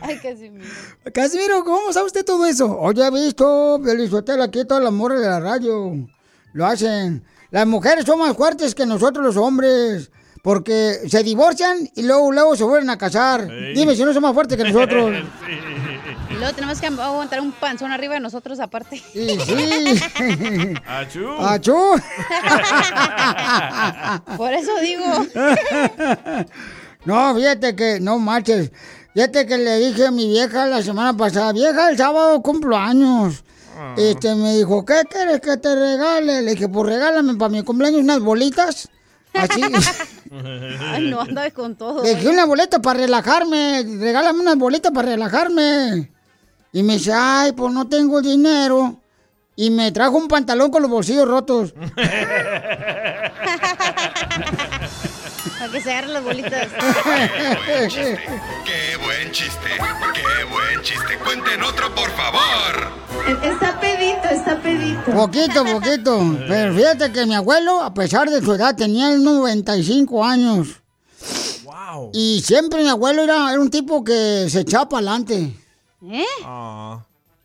[0.00, 0.64] Ay, Casimiro.
[1.12, 2.76] Casimiro, ¿cómo sabe usted todo eso?
[2.78, 6.08] Oye, he visto, Felizotelo, aquí todas las morras de la radio
[6.52, 7.22] lo hacen.
[7.50, 10.10] Las mujeres son más fuertes que nosotros los hombres.
[10.42, 13.48] Porque se divorcian y luego, luego se vuelven a casar.
[13.74, 15.12] Dime si no son más fuertes que nosotros.
[16.32, 19.02] Y luego tenemos que aguantar un panzón arriba de nosotros aparte.
[19.12, 20.00] Sí, sí.
[20.86, 21.28] Achú.
[21.38, 21.76] ¡Achú!
[24.38, 25.04] Por eso digo.
[27.04, 28.72] No, fíjate que, no marches.
[29.12, 33.44] Fíjate que le dije a mi vieja la semana pasada, vieja, el sábado cumplo años.
[33.98, 36.40] Este, me dijo, ¿qué quieres que te regale?
[36.40, 38.88] Le dije, pues regálame para mi cumpleaños unas bolitas.
[39.34, 39.60] Así.
[40.80, 42.02] Ay, no, anda con todo.
[42.02, 43.84] Dije una boleta para relajarme.
[43.98, 46.10] Regálame unas bolitas para relajarme.
[46.72, 48.98] Y me dice, ay, pues no tengo dinero.
[49.54, 51.74] Y me trajo un pantalón con los bolsillos rotos.
[55.58, 56.68] Para que se agarren las bolitas.
[59.32, 59.68] ¡Qué buen chiste!
[60.14, 61.18] ¡Qué buen chiste!
[61.24, 63.42] ¡Cuenten otro, por favor!
[63.42, 65.10] Está pedito, está pedito.
[65.10, 66.36] Poquito, poquito.
[66.46, 70.82] Pero fíjate que mi abuelo, a pesar de su edad, tenía 95 años.
[71.64, 72.10] Wow.
[72.12, 75.56] Y siempre mi abuelo era, era un tipo que se echaba para adelante.
[76.10, 76.24] ¿Eh?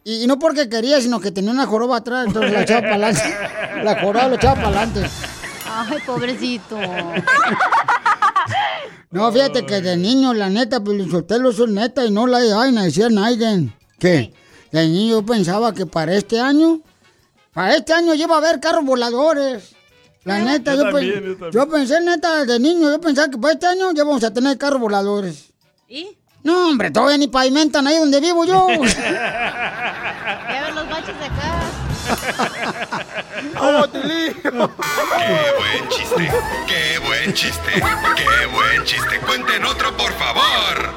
[0.04, 2.96] Y, y no porque quería, sino que tenía una joroba atrás, entonces la echaba para
[2.96, 3.38] adelante.
[3.84, 5.10] La joroba lo echaba para adelante.
[5.66, 6.78] Ay, pobrecito.
[9.10, 12.40] No, fíjate que de niño, la neta, pues Sotelo, eso es neta y no la
[12.40, 13.74] de vaina, decía Naiden.
[14.00, 14.34] Que
[14.72, 16.82] de niño yo pensaba que para este año,
[17.54, 19.76] para este año ya iba a haber carros voladores.
[20.26, 23.66] La neta, Yo yo, también, yo pensé neta de niño, yo pensaba que para este
[23.66, 25.54] año ya vamos a tener carros voladores.
[25.88, 26.18] ¿Y?
[26.44, 28.68] No, hombre, todavía ni pavimentan ahí donde vivo yo.
[30.28, 33.06] Ya ven los baches de acá.
[33.54, 33.60] ¡Qué
[35.58, 36.32] buen chiste!
[36.68, 37.72] ¡Qué buen chiste!
[37.74, 39.20] ¡Qué buen chiste!
[39.26, 40.94] ¡Cuenten otro, por favor!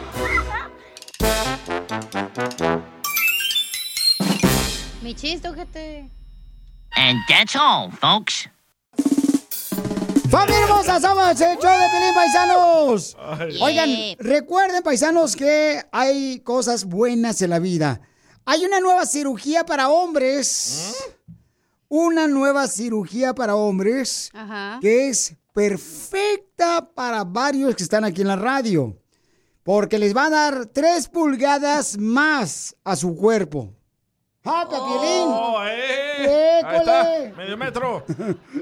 [5.03, 6.11] Mi chiste, ojete.
[6.97, 8.49] And that's all, folks.
[10.31, 11.01] ¡Familia hermosa!
[11.01, 13.17] ¡Somos el show de Pelín Paisanos!
[13.19, 13.59] Ay.
[13.61, 18.01] Oigan, recuerden, paisanos, que hay cosas buenas en la vida.
[18.45, 20.97] Hay una nueva cirugía para hombres.
[21.93, 24.79] Una nueva cirugía para hombres Ajá.
[24.81, 28.97] que es perfecta para varios que están aquí en la radio.
[29.65, 33.75] Porque les va a dar tres pulgadas más a su cuerpo.
[34.45, 35.27] ¡Ah, Piolín!
[35.27, 36.63] Oh, eh.
[36.65, 38.05] Ahí está, medio metro.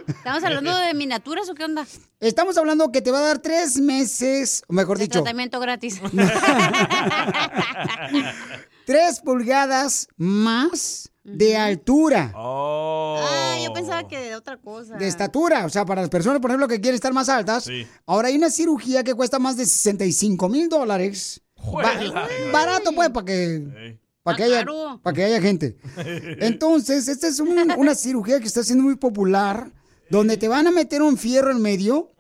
[0.07, 1.87] ¿Estamos hablando de miniaturas o qué onda?
[2.21, 6.01] Estamos hablando que te va a dar tres meses, o mejor De dicho, tratamiento gratis.
[8.87, 12.33] tres pulgadas más de altura.
[12.35, 14.97] Ah, yo pensaba que de otra cosa.
[14.97, 17.65] De estatura, o sea, para las personas, por ejemplo, que quieren estar más altas.
[17.65, 17.87] Sí.
[18.07, 21.41] Ahora hay una cirugía que cuesta más de 65 mil dólares.
[21.73, 25.01] Ba- barato, pues, para que, para que, Ah, haya, caro.
[25.03, 25.77] para que haya gente.
[26.41, 29.71] Entonces, esta es un- una cirugía que está siendo muy popular
[30.11, 32.13] donde te van a meter un fierro en medio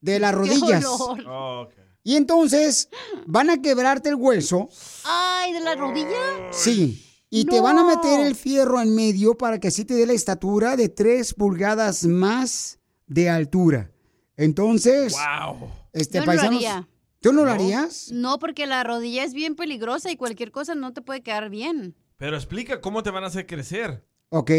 [0.00, 0.84] de las rodillas.
[0.86, 1.68] Oh.
[2.02, 2.88] Y entonces
[3.26, 4.70] van a quebrarte el hueso.
[5.04, 6.48] Ay, ¿de la rodilla?
[6.50, 7.06] Sí.
[7.30, 10.12] Y te van a meter el fierro en medio para que así te dé la
[10.14, 13.92] estatura de 3 pulgadas más de altura.
[14.36, 15.68] Entonces, Wow.
[15.92, 16.88] este Yo no lo paisanos- haría.
[17.20, 18.08] ¿Tú no lo harías?
[18.12, 21.94] No, porque la rodilla es bien peligrosa y cualquier cosa no te puede quedar bien.
[22.16, 24.04] Pero explica cómo te van a hacer crecer.
[24.30, 24.50] Ok.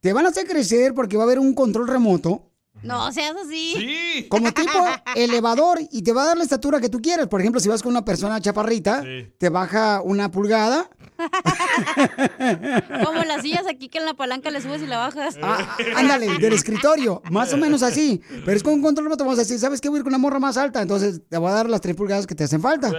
[0.00, 2.50] Te van a hacer crecer porque va a haber un control remoto.
[2.82, 4.26] No seas así.
[4.28, 4.70] Como tipo
[5.14, 7.28] elevador y te va a dar la estatura que tú quieras.
[7.28, 9.04] Por ejemplo, si vas con una persona chaparrita,
[9.38, 10.88] te baja una pulgada.
[13.04, 15.38] Como las sillas aquí que en la palanca le subes y la bajas.
[15.42, 18.20] Ah, ándale, del escritorio, más o menos así.
[18.44, 19.88] Pero es con un control remoto, vamos a decir, ¿sabes qué?
[19.88, 21.96] Voy a ir con una morra más alta, entonces te voy a dar las tres
[21.96, 22.90] pulgadas que te hacen falta.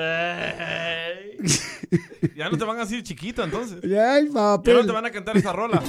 [2.35, 3.79] Ya no te van a decir chiquito entonces.
[3.83, 4.85] Ay, Ya no papel.
[4.85, 5.81] te van a cantar esa rola.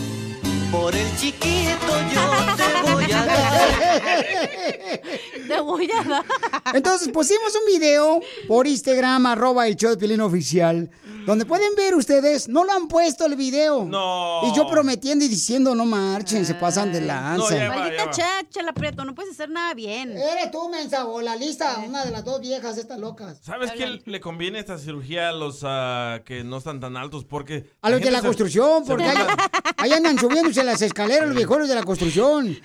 [0.70, 1.76] Por el chiquito
[2.14, 4.24] yo te voy a dar.
[5.46, 6.24] Te voy a dar.
[6.74, 10.90] Entonces pusimos un video por Instagram, arroba el show de Piolín Oficial,
[11.26, 13.84] donde pueden ver ustedes, no lo han puesto el video.
[13.84, 14.40] No.
[14.44, 17.68] Y yo prometiendo y diciendo, no marchen, se pasan de lanza.
[17.68, 20.12] Maldita chacha, la prieto, no puedes hacer nada bien.
[20.16, 23.38] Eres tú, mensa, o la lista, una de las dos viejas estas locas.
[23.42, 27.24] ¿Sabes qué le conviene esta cirugía a los ah, que no están tan altos?
[27.24, 27.70] Porque.
[27.82, 29.10] A los de la se- construcción, porque
[29.76, 32.56] ahí andan subiéndose las escaleras los viejones de la construcción.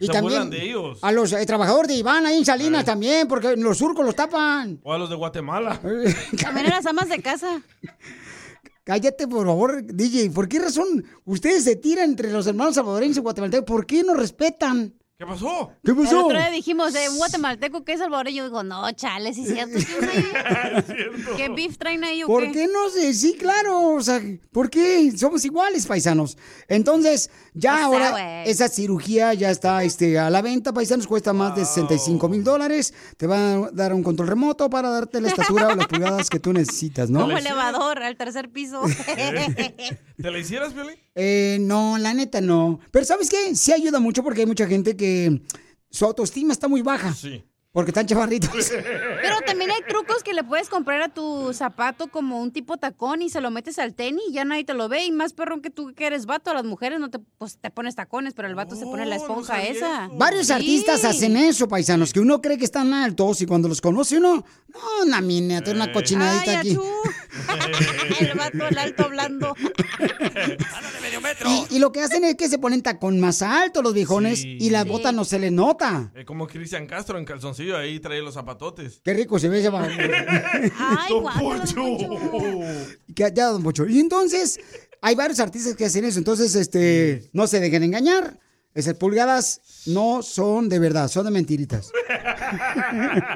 [0.00, 0.98] Y Se también de ellos.
[1.02, 4.78] a los eh, trabajadores de Iván ahí en Salinas también, porque los surcos los tapan.
[4.84, 5.80] O a los de Guatemala.
[6.40, 7.60] También a las amas de casa.
[8.84, 10.30] Cállate, por favor, DJ.
[10.30, 13.66] ¿Por qué razón ustedes se tiran entre los hermanos salvadoreños y guatemaltecos?
[13.66, 14.94] ¿Por qué no respetan?
[15.18, 15.72] ¿Qué pasó?
[15.82, 16.26] ¿Qué El pasó?
[16.26, 18.44] otro día dijimos de un guatemalteco que es salvadoreño.
[18.44, 19.76] Digo, no, chale, sí es cierto.
[19.76, 22.52] ¿Qué, ¿Qué beef traen ahí o ¿Por qué?
[22.52, 23.12] qué no sé?
[23.14, 23.94] Sí, claro.
[23.94, 25.10] O sea, ¿por qué?
[25.18, 26.38] Somos iguales, paisanos.
[26.68, 31.08] Entonces, ya O sea, ahora esa cirugía ya está este, a la venta, paisanos.
[31.08, 32.94] Cuesta más de 65 mil dólares.
[33.16, 36.38] Te van a dar un control remoto para darte la estatura o las pulgadas que
[36.38, 37.22] tú necesitas, ¿no?
[37.22, 38.82] Como elevador al tercer piso.
[40.20, 40.96] ¿Te la hicieras, Piolín?
[41.14, 42.80] Eh, no, la neta no.
[42.90, 43.54] Pero ¿sabes qué?
[43.54, 45.42] Sí ayuda mucho porque hay mucha gente que
[45.90, 47.14] su autoestima está muy baja.
[47.14, 47.44] Sí.
[47.70, 48.50] Porque están chavarritos.
[49.22, 53.20] Pero también hay trucos que le puedes comprar a tu zapato como un tipo tacón
[53.20, 55.04] y se lo metes al tenis y ya nadie te lo ve.
[55.04, 57.70] Y más perrón que tú que eres vato, a las mujeres no te, pues, te
[57.70, 60.08] pones tacones, pero el vato se pone la esponja esa.
[60.14, 60.52] Varios Sí.
[60.54, 64.44] artistas hacen eso, paisanos, que uno cree que están altos y cuando los conoce uno,
[64.68, 66.78] no, una miniatura, una cochinadita Ay, aquí.
[68.20, 69.54] el vato, el alto hablando.
[71.70, 74.70] Y, y lo que hacen es que se ponen tacón más alto los viejones y
[74.70, 76.10] las botas no se les nota.
[76.14, 77.24] Eh, como Cristian Castro en
[77.76, 79.00] ahí trae los zapatotes.
[79.04, 81.84] Qué rico se ve ese va- Ay, Don Poncho.
[83.14, 83.86] ya, don Pocho.
[83.86, 84.58] Y entonces,
[85.02, 86.18] hay varios artistas que hacen eso.
[86.18, 88.38] Entonces, este, no se dejen engañar.
[88.74, 91.90] Esas pulgadas no son de verdad, son de mentiritas.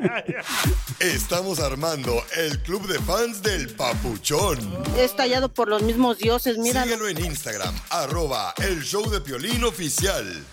[1.01, 4.59] Estamos armando el club de fans del Papuchón.
[4.97, 6.85] Es tallado por los mismos dioses, mira.
[6.85, 10.45] Síguelo en Instagram, arroba el show de Piolín oficial.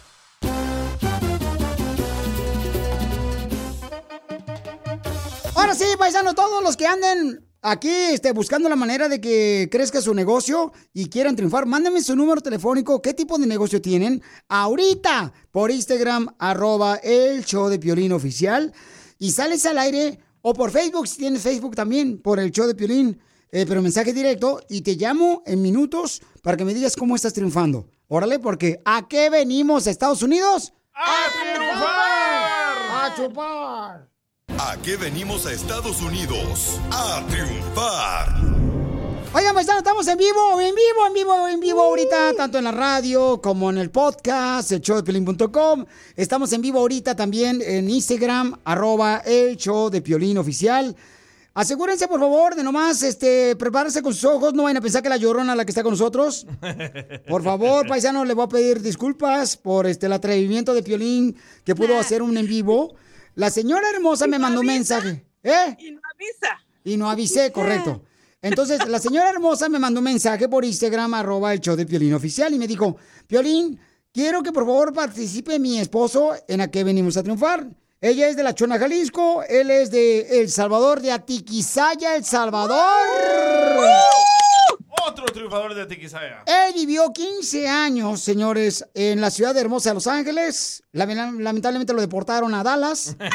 [5.70, 10.02] Ahora sí, paisano, todos los que anden aquí este, buscando la manera de que crezca
[10.02, 15.32] su negocio y quieran triunfar, mándenme su número telefónico, qué tipo de negocio tienen, ahorita
[15.52, 18.74] por Instagram, arroba el show de Piolín oficial,
[19.20, 22.74] y sales al aire, o por Facebook, si tienes Facebook también, por el show de
[22.74, 27.16] Piolín, eh, pero mensaje directo, y te llamo en minutos para que me digas cómo
[27.16, 27.92] estás triunfando.
[28.08, 30.74] Órale, porque ¿a qué venimos, Estados Unidos?
[30.96, 33.12] ¡A triunfar!
[33.12, 34.19] ¡A chupar!
[34.62, 36.82] ¿A qué venimos a Estados Unidos?
[36.92, 38.28] A triunfar.
[39.34, 42.74] Oigan, paisanos, estamos en vivo, en vivo, en vivo, en vivo ahorita, tanto en la
[42.74, 45.86] radio como en el podcast, el show de Piolín.com.
[46.14, 50.94] Estamos en vivo ahorita también en Instagram, arroba el show de Piolín oficial.
[51.54, 54.54] Asegúrense, por favor, de nomás este, prepararse con sus ojos.
[54.54, 56.46] No vayan a pensar que la llorona es la que está con nosotros.
[57.30, 61.76] Por favor, paisanos, le voy a pedir disculpas por este, el atrevimiento de Piolín que
[61.76, 62.94] pudo hacer un en vivo.
[63.40, 65.26] La señora hermosa me mandó un mensaje.
[65.42, 65.78] ¿Eh?
[65.80, 66.60] Y no avisa.
[66.84, 68.04] Y no avisé, correcto.
[68.42, 72.14] Entonces, la señora hermosa me mandó un mensaje por Instagram, arroba el show de Piolín
[72.14, 73.80] oficial, y me dijo, Piolín,
[74.12, 77.66] quiero que por favor participe mi esposo en a qué venimos a triunfar.
[78.02, 82.78] Ella es de La Chona, Jalisco, él es de El Salvador, de Atiquizaya, El Salvador.
[85.10, 86.44] Otro triunfador de Tiquisaya.
[86.46, 90.84] Él vivió 15 años, señores, en la ciudad hermosa de Los Ángeles.
[90.94, 93.16] Lame- Lamentablemente lo deportaron a Dallas.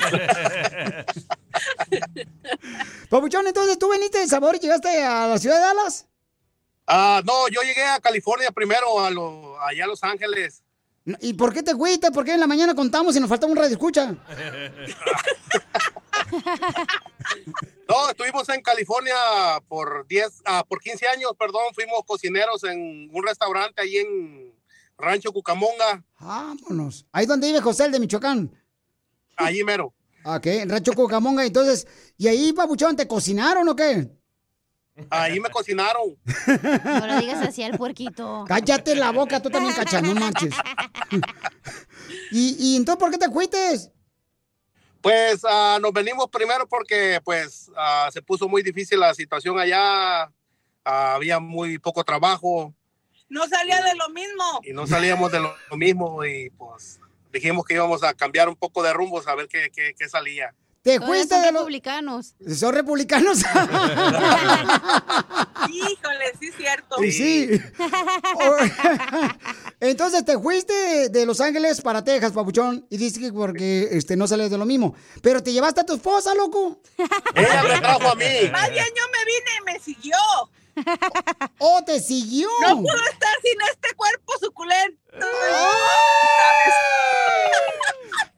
[3.11, 6.07] Papuchón, entonces tú veniste de Salvador y llegaste a la ciudad de Dallas.
[6.87, 10.63] Ah, no, yo llegué a California primero, a lo- allá a Los Ángeles.
[11.21, 12.11] ¿Y por qué te fuiste?
[12.11, 14.15] ¿Por qué en la mañana contamos y nos faltaba un radio escucha?
[17.89, 19.15] No, estuvimos en California
[19.69, 24.55] por 10, ah, por 15 años, perdón, fuimos cocineros en un restaurante ahí en
[24.97, 27.07] Rancho Cucamonga, Vámonos.
[27.13, 28.51] Ahí donde vive José, el de Michoacán.
[29.37, 29.93] allí mero.
[30.25, 31.45] Ok, en Rancho Cucamonga.
[31.45, 31.87] Entonces,
[32.17, 34.09] ¿y ahí, papuchón, te cocinaron o qué?
[35.11, 36.17] Ahí me cocinaron.
[36.85, 38.45] No le digas así al puerquito.
[38.49, 40.55] Cállate la boca, tú también, cacha, no marches.
[42.31, 43.59] ¿Y, y entonces por qué te fuiste?
[45.05, 50.33] Pues ah, nos venimos primero porque pues ah, se puso muy difícil la situación allá,
[50.83, 52.75] Ah, había muy poco trabajo
[53.29, 54.61] No salía de lo mismo.
[54.63, 57.01] y no salíamos de lo, mismo y pues
[57.33, 60.55] dijimos que íbamos a cambiar un poco de rumbos a ver qué, qué, qué salía.
[60.85, 61.63] Te fuiste son de los...
[61.63, 62.35] republicanos.
[62.55, 63.39] ¿Son republicanos?
[65.71, 66.97] Híjole, sí es cierto.
[67.01, 67.49] Sí, sí.
[69.81, 74.15] Entonces te fuiste de, de Los Ángeles para Texas, papuchón, y dices que porque este,
[74.15, 74.95] no sales de lo mismo.
[75.23, 76.83] Pero te llevaste a tu esposa, loco.
[77.35, 78.27] Ella me trajo a mí.
[78.53, 80.19] Más bien yo me vine y me siguió.
[81.59, 82.49] ¡Oh, te siguió!
[82.63, 85.27] No puedo estar sin este cuerpo suculento.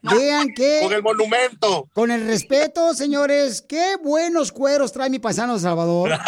[0.01, 0.81] Vean que...
[0.83, 1.89] Con el monumento.
[1.93, 6.11] Con el respeto, señores, qué buenos cueros trae mi paisano de Salvador.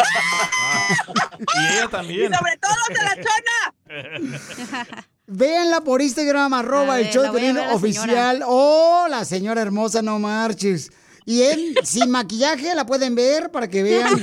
[1.40, 2.32] Y ella también.
[2.32, 4.96] Y sobre todo los de la chona.
[5.26, 8.42] Véanla por Instagram, arroba el show de oficial.
[8.44, 10.90] Oh, la señora hermosa, no marches.
[11.24, 14.20] Y él, sin maquillaje, la pueden ver para que vean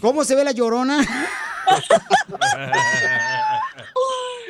[0.00, 0.98] cómo se ve la llorona.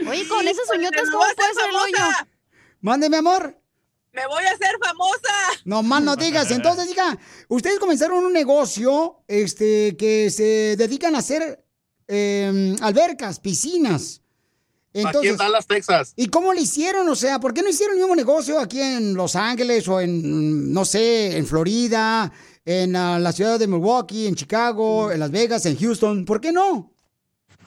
[0.08, 3.08] Oye, con esas uñotas, Me ¿cómo puede hacer ser el hoyo?
[3.10, 3.58] mi amor.
[4.12, 5.62] Me voy a hacer famosa.
[5.64, 6.50] No más no digas.
[6.50, 7.18] Entonces, diga,
[7.48, 11.64] ustedes comenzaron un negocio este, que se dedican a hacer
[12.08, 14.21] eh, albercas, piscinas.
[14.94, 16.12] Aquí en Dallas, Texas.
[16.16, 17.08] ¿Y cómo le hicieron?
[17.08, 20.72] O sea, ¿por qué no hicieron el mismo negocio aquí en Los Ángeles o en,
[20.72, 22.30] no sé, en Florida,
[22.64, 26.24] en ah, la ciudad de Milwaukee, en Chicago, en Las Vegas, en Houston?
[26.24, 26.92] ¿Por qué no?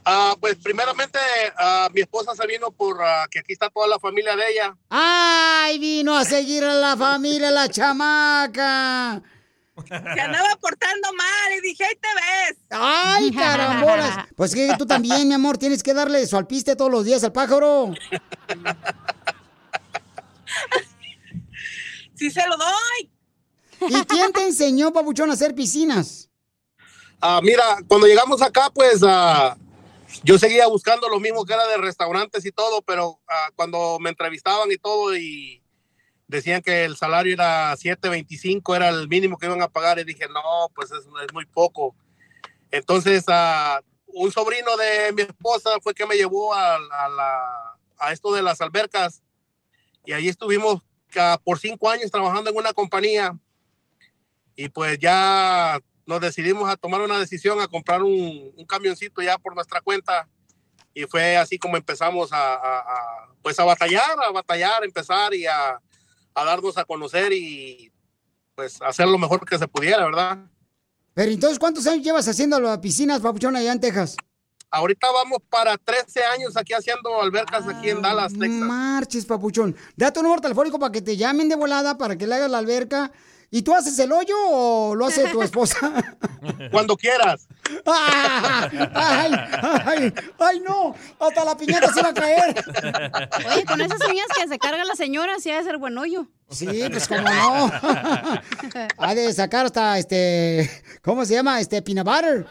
[0.08, 1.18] Ah, pues primeramente
[1.58, 4.78] ah, mi esposa se vino por ah, que aquí está toda la familia de ella.
[4.90, 9.24] ¡Ay, vino a seguir a la familia, la chamaca!
[9.88, 12.58] Se andaba portando mal y dije, ahí te ves.
[12.70, 14.28] ¡Ay, carambolas!
[14.36, 17.32] Pues que tú también, mi amor, tienes que darle su alpiste todos los días al
[17.32, 17.94] pájaro.
[22.18, 23.12] Sí se lo doy.
[23.90, 26.30] ¿Y quién te enseñó, papuchón, a hacer piscinas?
[27.20, 29.58] Ah, mira, cuando llegamos acá, pues ah,
[30.24, 34.10] yo seguía buscando lo mismo que era de restaurantes y todo, pero ah, cuando me
[34.12, 35.62] entrevistaban y todo y
[36.28, 40.28] decían que el salario era 7.25, era el mínimo que iban a pagar y dije,
[40.28, 41.96] no, pues es, es muy poco.
[42.72, 48.12] Entonces, ah, un sobrino de mi esposa fue que me llevó a, a la- a
[48.12, 49.22] esto de las albercas
[50.06, 50.82] y ahí estuvimos
[51.46, 53.38] por cinco años trabajando en una compañía
[54.56, 59.38] y pues ya nos decidimos a tomar una decisión a comprar un, un camioncito ya
[59.38, 60.28] por nuestra cuenta
[60.94, 65.46] y fue así como empezamos a, a- a, pues a batallar, a batallar, empezar y
[65.46, 65.80] a,
[66.36, 67.92] a darnos a conocer y
[68.54, 70.38] pues hacer lo mejor que se pudiera, ¿verdad?
[71.14, 74.18] Pero entonces, ¿cuántos años llevas haciendo las piscinas, papuchón, allá en Texas?
[74.70, 78.60] Ahorita vamos para 13 años aquí haciendo albercas aquí en Dallas, Texas.
[78.60, 79.76] Marches, papuchón.
[79.96, 82.58] Da tu número telefónico para que te llamen de volada, para que le hagas la
[82.58, 83.12] alberca.
[83.52, 85.78] ¿Y tú haces el hoyo o lo hace tu esposa?
[86.72, 87.48] Cuando quieras.
[87.86, 89.32] ¡Ay,
[89.86, 90.96] ay, ay, no!
[91.20, 92.64] Hasta la piñata se va a caer.
[93.54, 96.28] Oye, con esas uñas que se carga la señora, sí ha de ser buen hoyo.
[96.50, 97.72] Sí, pues como no.
[98.98, 100.70] Ha de sacar hasta este,
[101.02, 101.60] ¿cómo se llama?
[101.60, 102.46] Este peanut butter.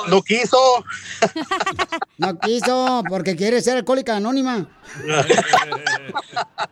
[0.09, 0.57] No quiso.
[2.18, 4.68] No quiso, porque quiere ser alcohólica anónima.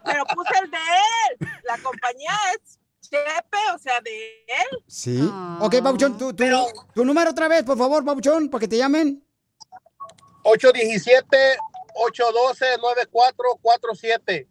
[0.05, 1.47] Pero puse el de él.
[1.63, 4.83] La compañía es Chepe, o sea, de él.
[4.87, 5.31] Sí.
[5.59, 6.45] Ok, Papuchón, tu, tu,
[6.95, 9.23] tu número otra vez, por favor, Papuchón, para que te llamen.
[11.95, 14.47] 812-9447.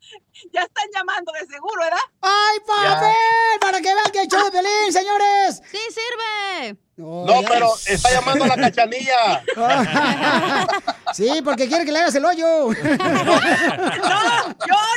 [0.53, 1.99] Ya están llamando de seguro, ¿verdad?
[2.21, 3.61] ¡Ay, papel!
[3.61, 5.63] Para que vean que el show de Pelín, señores.
[5.71, 6.77] Sí, sirve.
[6.97, 9.45] No, pero está llamando la cachanilla.
[11.13, 12.71] Sí, porque quiere que le hagas el hoyo.
[12.73, 12.81] No, yo,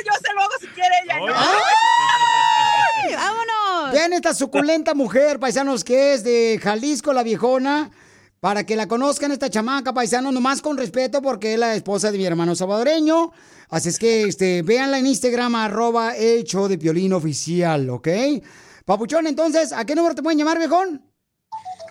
[0.05, 1.19] yo se lo hago si quiere ella.
[1.19, 1.27] No.
[1.35, 3.13] ¡Ay!
[3.13, 3.91] ¡Vámonos!
[3.91, 7.91] Vean esta suculenta mujer, paisanos, que es de Jalisco, la viejona.
[8.39, 12.17] Para que la conozcan esta chamaca, paisanos, nomás con respeto, porque es la esposa de
[12.19, 13.31] mi hermano salvadoreño.
[13.69, 18.07] Así es que, este, véanla en Instagram, arroba el show de Piolín oficial, ¿ok?
[18.85, 21.03] Papuchón, entonces, ¿a qué número te pueden llamar, viejón?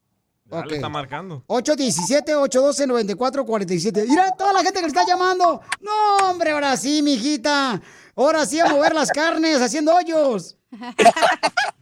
[0.46, 0.66] Ya Ok.
[0.68, 1.44] le está marcando.
[1.48, 4.06] 817-812-9447.
[4.08, 5.62] Mira toda la gente que le está llamando.
[5.80, 7.82] No, hombre, ahora sí, mijita.
[8.16, 10.58] Ahora sí a mover las carnes haciendo hoyos.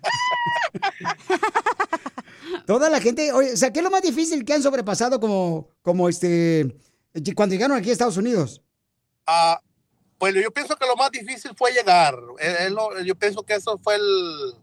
[2.66, 5.70] Toda la gente, oye, o sea, ¿qué es lo más difícil que han sobrepasado como,
[5.82, 6.76] como este,
[7.36, 8.62] cuando llegaron aquí a Estados Unidos?
[9.26, 9.60] Ah,
[10.18, 12.16] pues yo pienso que lo más difícil fue llegar.
[12.40, 14.54] Es- es lo- yo pienso que eso fue el,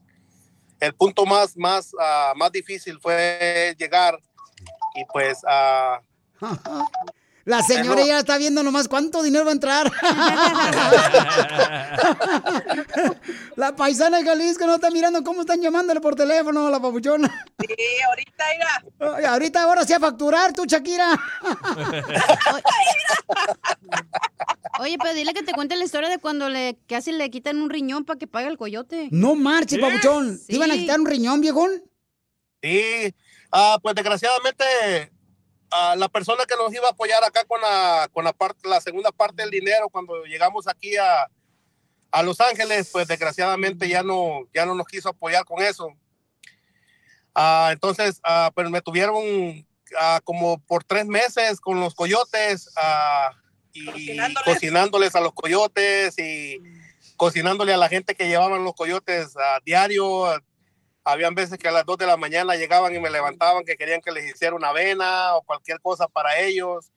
[0.80, 4.18] el punto más, más, ah, más difícil, fue llegar.
[4.94, 6.00] Y pues, ah,
[7.46, 9.92] La señora ya está viendo nomás cuánto dinero va a entrar.
[13.56, 17.28] la paisana de Jalisco no está mirando cómo están llamándole por teléfono a la papuchona.
[17.60, 17.74] Sí,
[18.08, 18.84] ahorita irá.
[19.16, 21.16] Ay, ahorita ahora sí a facturar tú, Shakira.
[24.80, 27.70] Oye, pero dile que te cuente la historia de cuando le casi le quitan un
[27.70, 29.06] riñón para que pague el coyote.
[29.12, 30.40] No marches, papuchón.
[30.46, 30.80] ¿Te iban a Sí.
[30.80, 31.70] quitar un riñón, viejón?
[32.60, 33.14] Sí,
[33.52, 34.64] ah, pues desgraciadamente
[35.70, 38.80] ah, la persona que nos iba a apoyar acá con la, con la, parte, la
[38.80, 41.28] segunda parte del dinero cuando llegamos aquí a,
[42.10, 45.88] a Los Ángeles, pues desgraciadamente ya no, ya no nos quiso apoyar con eso.
[47.34, 49.66] Ah, entonces, ah, pues me tuvieron
[49.98, 52.70] ah, como por tres meses con los coyotes
[53.74, 55.14] y cocinándoles.
[55.14, 56.58] a los coyotes y
[57.18, 60.24] cocinándole a la gente que llevaban los coyotes a diario.
[61.08, 64.00] Habían veces que a las 2 de la mañana llegaban y me levantaban que querían
[64.00, 66.90] que les hiciera una avena o cualquier cosa para ellos.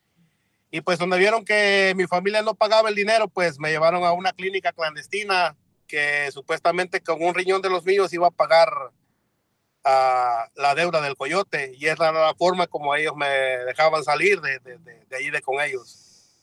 [0.72, 4.12] Y pues donde vieron que mi familia no pagaba el dinero, pues me llevaron a
[4.12, 5.56] una clínica clandestina
[5.86, 8.70] que supuestamente con un riñón de los míos iba a pagar
[9.84, 11.76] ah, la deuda del coyote.
[11.78, 15.30] Y esa era la forma como ellos me dejaban salir de, de, de, de ahí
[15.30, 16.34] de con ellos.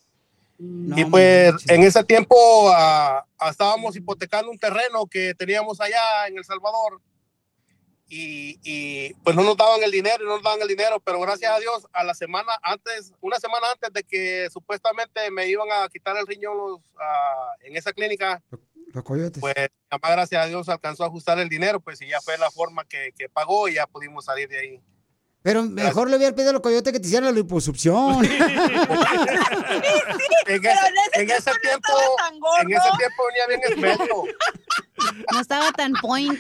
[0.61, 2.37] y pues en ese tiempo
[2.71, 7.01] ah, ah, estábamos hipotecando un terreno que teníamos allá en El Salvador
[8.09, 11.21] y, y, pues no nos daban el dinero y no nos daban el dinero, pero
[11.21, 15.69] gracias a Dios a la semana antes, una semana antes de que supuestamente me iban
[15.73, 18.43] a quitar el riñón los, ah, en esa clínica,
[18.93, 19.41] Los coyotes.
[19.41, 19.55] pues
[19.91, 22.85] mamá gracias a Dios alcanzó a ajustar el dinero, pues y ya fue la forma
[22.85, 24.81] que, que pagó y ya pudimos salir de ahí.
[25.43, 28.27] Pero mejor le hubiera pedido a los coyotes que te hicieran la liposucción.
[30.47, 30.79] En ese,
[31.15, 31.93] en ese tiempo,
[32.61, 34.25] en ese tiempo venía bien esbelto.
[35.33, 36.39] No estaba tan point.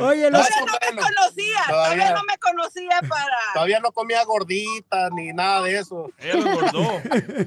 [0.00, 2.14] Oye, los- Todavía no me conocía, todavía Todavía.
[2.14, 3.36] no me conocía para...
[3.54, 6.10] Todavía no comía gordita ni nada de eso.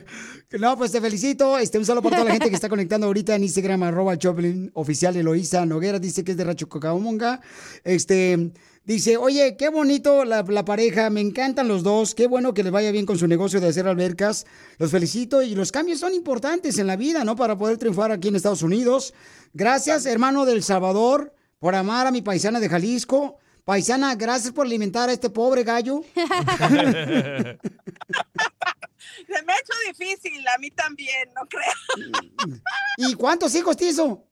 [0.60, 1.58] No, pues te felicito.
[1.58, 4.72] Este, un saludo para toda la gente que está conectando ahorita en Instagram, arroba Choplin
[4.76, 7.42] oficial Eloísa Noguera, dice que es de Racho Cocamonga.
[7.84, 8.52] Este,
[8.88, 12.72] dice, oye, qué bonito la, la pareja, me encantan los dos, qué bueno que les
[12.72, 14.46] vaya bien con su negocio de hacer albercas.
[14.78, 17.36] Los felicito y los cambios son importantes en la vida, ¿no?
[17.36, 19.14] Para poder triunfar aquí en Estados Unidos.
[19.54, 23.38] Gracias, hermano del Salvador, por amar a mi paisana de Jalisco.
[23.66, 26.02] Paisana, gracias por alimentar a este pobre gallo.
[26.16, 26.22] Se
[29.44, 31.74] me ha hecho difícil, a mí también, no creo.
[32.98, 34.24] ¿Y cuántos hijos te hizo?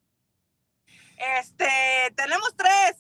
[1.40, 1.68] Este,
[2.16, 2.96] tenemos tres,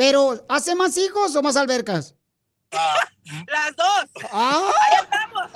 [0.00, 2.14] Pero, ¿hace más hijos o más albercas?
[2.72, 4.06] las dos.
[4.32, 4.72] Ah.
[4.80, 5.50] Ahí estamos.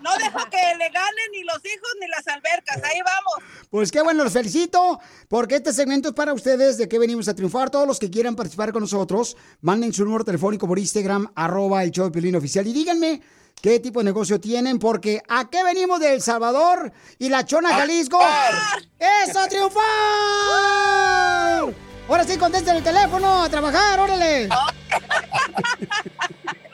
[0.00, 3.34] No dejo que le ganen ni los hijos ni las albercas, ahí vamos.
[3.68, 7.34] Pues qué bueno, los felicito, porque este segmento es para ustedes de que venimos a
[7.34, 7.68] triunfar.
[7.68, 11.90] Todos los que quieran participar con nosotros, manden su número telefónico por Instagram, arroba el
[11.90, 13.20] show de Piolín oficial, y díganme
[13.60, 17.74] qué tipo de negocio tienen, porque ¿a qué venimos de El Salvador y la Chona
[17.74, 18.20] Jalisco?
[19.26, 19.80] ¡Eso, triunfar!
[22.10, 24.48] Ahora sí, contesten el teléfono, a trabajar, órale.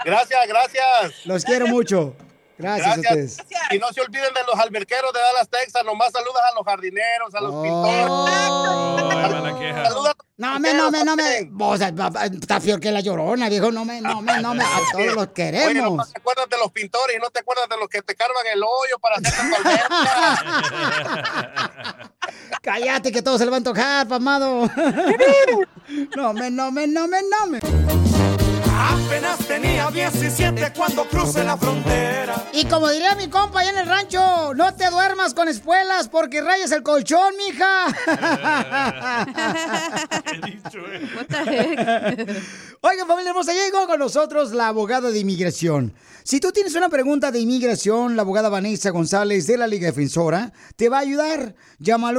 [0.03, 1.27] Gracias, gracias.
[1.27, 2.17] Los quiero mucho.
[2.59, 3.37] Gracias, a ustedes.
[3.71, 5.85] Y no se olviden de los alberqueros de Dallas, Texas.
[5.85, 7.63] Nomás saludas a los jardineros, a los Oh.
[7.63, 8.07] pintores.
[9.89, 11.51] Saluda No me, no me, no me.
[11.61, 13.71] O sea, pa- pa- está peor que la llorona, viejo.
[13.73, 14.65] No me, no me, no me.
[14.65, 16.13] A todos los Oye, no queremos.
[16.13, 18.63] te acuerdas de los pintores y no te acuerdas de los que te cargan el
[18.63, 19.89] hoyo para hacer tu alberca.
[22.63, 24.69] Cállate que todo se le va a antojar, pamado.
[26.17, 27.61] No me, no me, no me, no me.
[28.79, 32.35] Apenas tenía 17 cuando crucé la frontera.
[32.53, 36.43] Y como diría mi compa allá en el rancho, no te duermas con espuelas porque
[36.43, 37.87] rayas el colchón, mija.
[42.83, 45.95] Oigan, familia hermosa, llegó con nosotros la abogada de inmigración.
[46.23, 50.53] Si tú tienes una pregunta de inmigración, la abogada Vanessa González de la Liga Defensora
[50.77, 51.55] te va a ayudar.
[51.79, 52.17] Llama al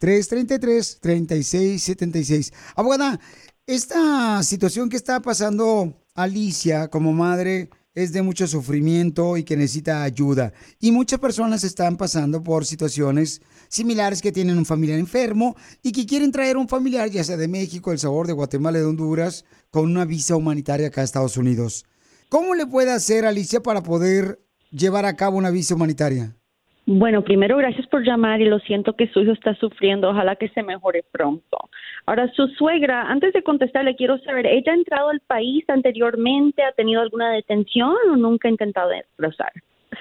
[0.00, 2.54] 1-800-333-3676.
[2.74, 3.20] Abogada,
[3.66, 10.02] esta situación que está pasando Alicia como madre es de mucho sufrimiento y que necesita
[10.02, 10.52] ayuda.
[10.78, 16.04] Y muchas personas están pasando por situaciones similares que tienen un familiar enfermo y que
[16.04, 19.90] quieren traer un familiar, ya sea de México, El Sabor, de Guatemala, de Honduras, con
[19.90, 21.86] una visa humanitaria acá a Estados Unidos.
[22.28, 26.35] ¿Cómo le puede hacer Alicia para poder llevar a cabo una visa humanitaria?
[26.88, 30.08] Bueno, primero gracias por llamar y lo siento que su hijo está sufriendo.
[30.10, 31.58] Ojalá que se mejore pronto.
[32.06, 36.62] Ahora, su suegra, antes de contestarle, quiero saber, ¿ella ha entrado al país anteriormente?
[36.62, 39.50] ¿Ha tenido alguna detención o nunca ha intentado cruzar?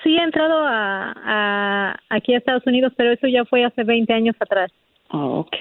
[0.04, 4.14] Sí, he entrado a, a- aquí a Estados Unidos, pero eso ya fue hace 20
[4.14, 4.72] años atrás.
[5.12, 5.56] Oh, ok.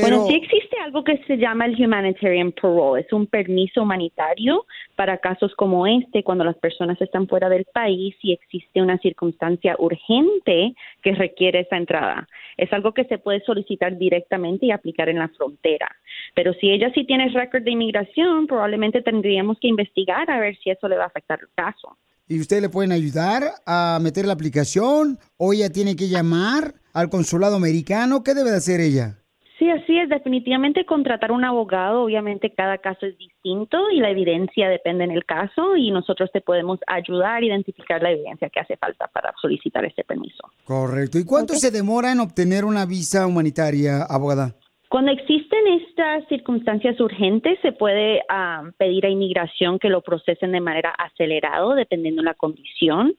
[0.00, 3.02] Bueno, sí existe algo que se llama el humanitarian parole.
[3.02, 4.64] Es un permiso humanitario
[4.94, 9.76] para casos como este, cuando las personas están fuera del país y existe una circunstancia
[9.78, 12.26] urgente que requiere esa entrada.
[12.56, 15.94] Es algo que se puede solicitar directamente y aplicar en la frontera.
[16.34, 20.70] Pero si ella sí tiene récord de inmigración, probablemente tendríamos que investigar a ver si
[20.70, 21.98] eso le va a afectar el caso.
[22.28, 25.18] ¿Y ustedes le pueden ayudar a meter la aplicación?
[25.36, 28.24] ¿O ella tiene que llamar al consulado americano?
[28.24, 29.18] ¿Qué debe de hacer ella?
[29.58, 30.08] Sí, así es.
[30.08, 32.02] Definitivamente contratar un abogado.
[32.02, 36.40] Obviamente cada caso es distinto y la evidencia depende en el caso y nosotros te
[36.40, 40.50] podemos ayudar a identificar la evidencia que hace falta para solicitar este permiso.
[40.64, 41.18] Correcto.
[41.18, 44.54] ¿Y cuánto se demora en obtener una visa humanitaria, abogada?
[44.88, 50.60] Cuando existen estas circunstancias urgentes, se puede ah, pedir a inmigración que lo procesen de
[50.60, 53.14] manera acelerada, dependiendo de la condición.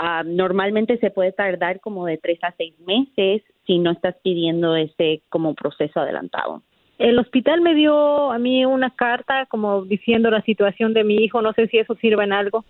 [0.00, 4.76] Ah, normalmente se puede tardar como de tres a seis meses si no estás pidiendo
[4.76, 6.62] este como proceso adelantado.
[6.98, 11.42] El hospital me dio a mí una carta como diciendo la situación de mi hijo,
[11.42, 12.64] no sé si eso sirve en algo.